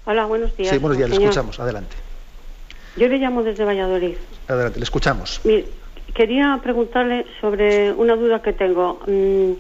[0.06, 0.70] Hola, buenos días.
[0.70, 1.96] Sí, buenos días, le escuchamos, adelante.
[2.98, 4.16] Yo le llamo desde Valladolid.
[4.48, 5.42] Adelante, le escuchamos.
[6.14, 9.00] quería preguntarle sobre una duda que tengo.
[9.06, 9.54] Mm,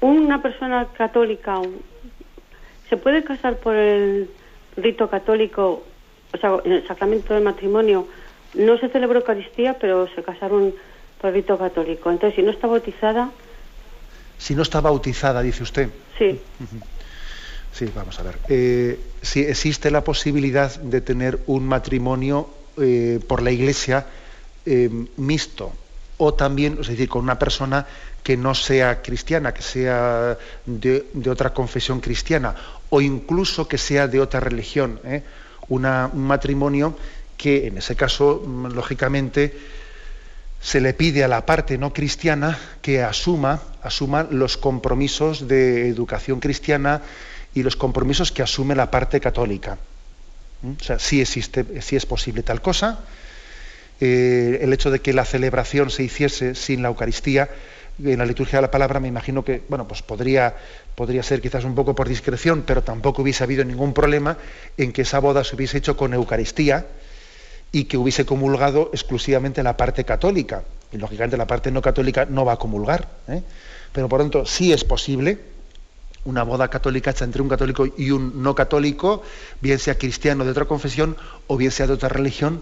[0.00, 1.60] una persona católica,
[2.88, 4.30] ¿se puede casar por el
[4.76, 5.82] rito católico,
[6.32, 8.06] o sea, en el sacramento del matrimonio,
[8.54, 10.72] no se celebró Eucaristía, pero se casaron
[11.20, 12.10] por rito católico.
[12.10, 13.30] Entonces, si no está bautizada...
[14.38, 15.88] Si no está bautizada, dice usted.
[16.16, 16.40] Sí.
[17.78, 18.40] Sí, vamos a ver.
[18.48, 24.04] Eh, si existe la posibilidad de tener un matrimonio eh, por la Iglesia
[24.66, 25.72] eh, mixto
[26.16, 27.86] o también, es decir, con una persona
[28.24, 32.56] que no sea cristiana, que sea de, otra confesión cristiana
[32.90, 34.98] o incluso que sea de otra religión.
[35.68, 35.82] un
[36.14, 36.96] matrimonio
[37.36, 39.54] que en ese caso, mm, lógicamente,
[40.60, 46.40] se le pide a la parte no cristiana que asuma, asuma los compromisos de educación
[46.40, 47.02] cristiana
[47.58, 49.78] y los compromisos que asume la parte católica.
[50.62, 50.72] ¿Mm?
[50.80, 53.00] O sea, sí existe, sí es posible tal cosa.
[54.00, 57.48] Eh, el hecho de que la celebración se hiciese sin la Eucaristía,
[58.04, 60.54] en la liturgia de la palabra, me imagino que, bueno, pues podría,
[60.94, 64.38] podría ser quizás un poco por discreción, pero tampoco hubiese habido ningún problema
[64.76, 66.86] en que esa boda se hubiese hecho con Eucaristía
[67.72, 70.62] y que hubiese comulgado exclusivamente la parte católica.
[70.92, 73.08] Y lógicamente la parte no católica no va a comulgar.
[73.26, 73.42] ¿eh?
[73.92, 75.57] Pero por lo tanto sí es posible
[76.28, 79.22] una boda católica hecha entre un católico y un no católico,
[79.62, 81.16] bien sea cristiano de otra confesión
[81.46, 82.60] o bien sea de otra religión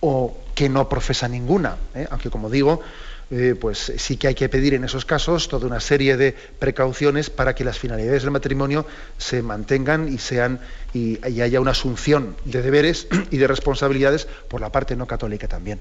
[0.00, 1.76] o que no profesa ninguna.
[1.94, 2.08] ¿eh?
[2.10, 2.80] Aunque como digo,
[3.30, 7.28] eh, pues sí que hay que pedir en esos casos toda una serie de precauciones
[7.28, 8.86] para que las finalidades del matrimonio
[9.18, 10.60] se mantengan y sean
[10.94, 15.80] y, haya una asunción de deberes y de responsabilidades por la parte no católica también.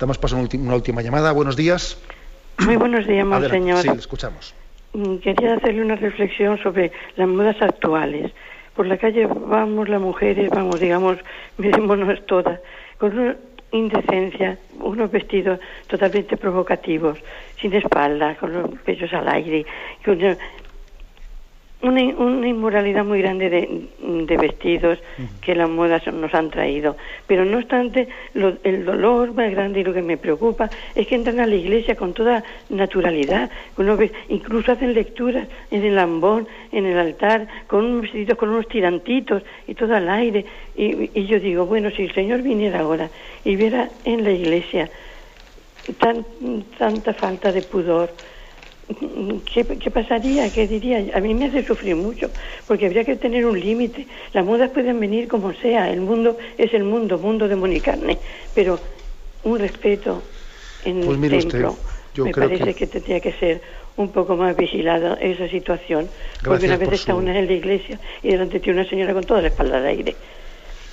[0.00, 1.30] Damos paso a una última llamada.
[1.30, 1.98] Buenos días.
[2.58, 3.82] Muy buenos días, monseñor.
[3.82, 4.54] Sí, le escuchamos.
[4.94, 8.30] Mm, quería hacerle una reflexión sobre las modas actuales.
[8.76, 11.18] Por la calle vamos las mujeres, vamos, digamos,
[11.58, 12.60] mirémonos todas,
[12.98, 13.36] con
[13.70, 17.18] indecencia, unos vestidos totalmente provocativos,
[17.58, 19.64] sin espalda, con los pechos al aire,
[20.04, 20.36] con una,
[21.82, 24.98] una inmoralidad muy grande de, vestidos
[25.40, 26.96] que las modas nos han traído.
[27.26, 31.40] Pero no obstante, el dolor más grande y lo que me preocupa es que entran
[31.40, 33.50] a la iglesia con toda naturalidad,
[34.28, 39.42] incluso hacen lecturas en el ambón, en el altar, con unos vestidos, con unos tirantitos
[39.66, 40.44] y todo al aire.
[40.76, 43.10] Y, y yo digo, bueno, si el Señor viniera ahora
[43.44, 44.88] y viera en la iglesia
[45.98, 46.24] tan,
[46.78, 48.10] tanta falta de pudor,
[49.52, 50.50] ¿Qué, pasaría?
[50.52, 51.04] ¿Qué diría?
[51.14, 52.30] A mí me hace sufrir mucho,
[52.66, 54.06] porque habría que tener un límite.
[54.32, 58.18] Las modas pueden venir como sea, el mundo es el mundo, mundo de monicarne,
[58.54, 58.78] pero
[59.44, 60.22] un respeto
[60.84, 61.76] en pues el templo.
[62.14, 62.86] Yo Me parece que...
[62.86, 63.62] tendría que ser
[63.96, 66.08] un poco más vigilada esa situación,
[66.44, 69.40] porque una vez está una en la iglesia y delante tiene una señora con toda
[69.42, 70.16] la espalda de aire.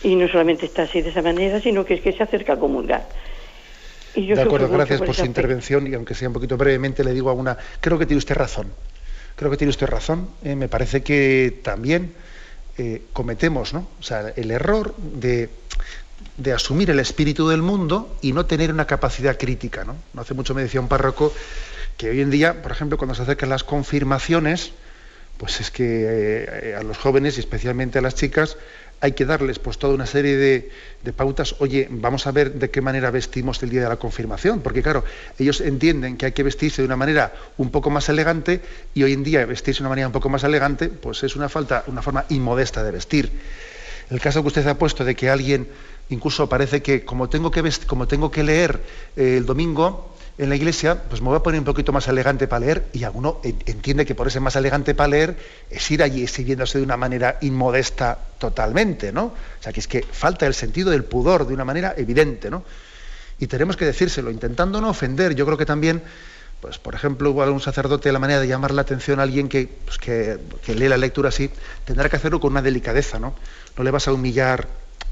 [0.03, 2.59] Y no solamente está así de esa manera, sino que es que se acerca a
[2.59, 3.05] comulgar.
[4.15, 7.13] Y yo de acuerdo, gracias por, su intervención y aunque sea un poquito brevemente le
[7.13, 8.67] digo a una, creo que tiene usted razón,
[9.35, 12.13] creo que tiene usted razón, eh, me parece que también
[12.77, 13.87] eh, cometemos ¿no?
[13.99, 15.49] o sea, el error de,
[16.37, 19.83] de, asumir el espíritu del mundo y no tener una capacidad crítica.
[19.83, 19.95] ¿no?
[20.13, 21.33] no hace mucho me decía un párroco
[21.97, 24.71] que hoy en día, por ejemplo, cuando se acercan las confirmaciones,
[25.37, 28.57] pues es que eh, a los jóvenes y especialmente a las chicas
[29.01, 30.71] hay que darles pues toda una serie de,
[31.13, 31.55] pautas.
[31.59, 35.03] Oye, vamos a ver de qué manera vestimos el día de la confirmación, porque claro,
[35.37, 38.61] ellos entienden que hay que vestirse de una manera un poco más elegante
[38.93, 41.49] y hoy en día vestirse de una manera un poco más elegante, pues es una
[41.49, 43.31] falta, una forma inmodesta de vestir.
[44.09, 45.67] El caso que usted ha puesto de que alguien
[46.09, 48.81] incluso parece que como tengo que, como tengo que leer
[49.15, 52.47] eh, el domingo, en la iglesia, pues me voy a poner un poquito más elegante
[52.47, 55.37] para leer y alguno entiende que por ese más elegante para leer
[55.69, 59.25] es ir allí siguiéndose de una manera inmodesta totalmente, ¿no?
[59.25, 62.63] O sea, que es que falta el sentido del pudor de una manera evidente, ¿no?
[63.37, 65.35] Y tenemos que decírselo, intentando no ofender.
[65.35, 66.01] Yo creo que también,
[66.61, 69.67] pues por ejemplo, igual un sacerdote, la manera de llamar la atención a alguien que,
[69.83, 71.51] pues, que, que lee la lectura así,
[71.83, 73.35] tendrá que hacerlo con una delicadeza, ¿no?
[73.77, 74.69] No le vas a humillar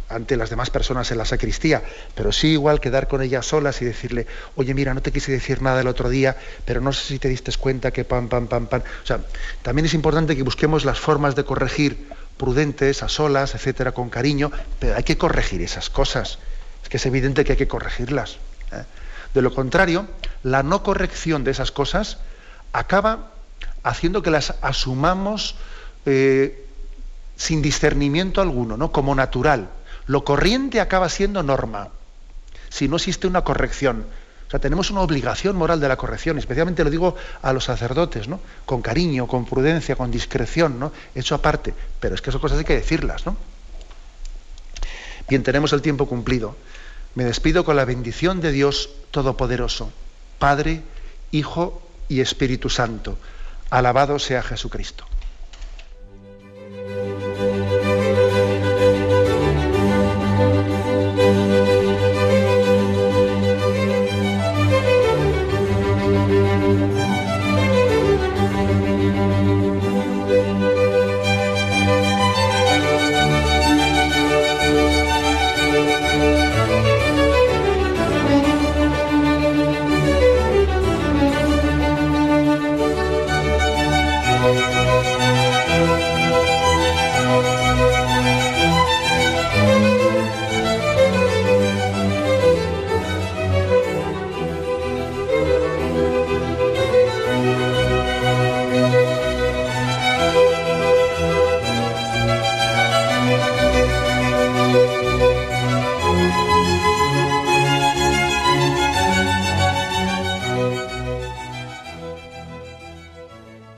[0.10, 1.84] ante las demás personas en la sacristía,
[2.16, 5.62] pero sí igual quedar con ella solas y decirle, oye, mira, no te quise decir
[5.62, 8.68] nada el otro día, pero no sé si te diste cuenta que pam, pam, pam,
[8.68, 8.82] pam.
[8.82, 9.20] O sea,
[9.62, 14.52] también es importante que busquemos las formas de corregir prudentes, a solas, etcétera, con cariño,
[14.80, 16.40] pero hay que corregir esas cosas.
[16.84, 18.38] Es que es evidente que hay que corregirlas.
[18.72, 18.84] ¿eh?
[19.34, 20.08] De lo contrario,
[20.44, 22.20] la no corrección de esas cosas
[22.72, 23.32] acaba
[23.84, 25.56] haciendo que las asumamos
[26.06, 26.66] eh,
[27.36, 28.92] sin discernimiento alguno, ¿no?
[28.92, 29.70] como natural
[30.08, 31.90] lo corriente acaba siendo norma,
[32.70, 34.06] si no existe una corrección.
[34.48, 38.30] O sea, tenemos una obligación moral de la corrección, especialmente lo digo a los sacerdotes,
[38.30, 38.40] ¿no?
[38.66, 40.94] Con cariño, con prudencia, con discreción, ¿no?
[41.14, 43.36] Eso aparte, pero es que esas cosas hay que decirlas, ¿no?
[45.28, 46.56] Bien, tenemos el tiempo cumplido.
[47.16, 49.92] Me despido con la bendición de Dios Todopoderoso,
[50.40, 50.82] Padre,
[51.32, 53.18] Hijo y Espíritu Santo.
[53.70, 55.06] Alabado sea Jesucristo.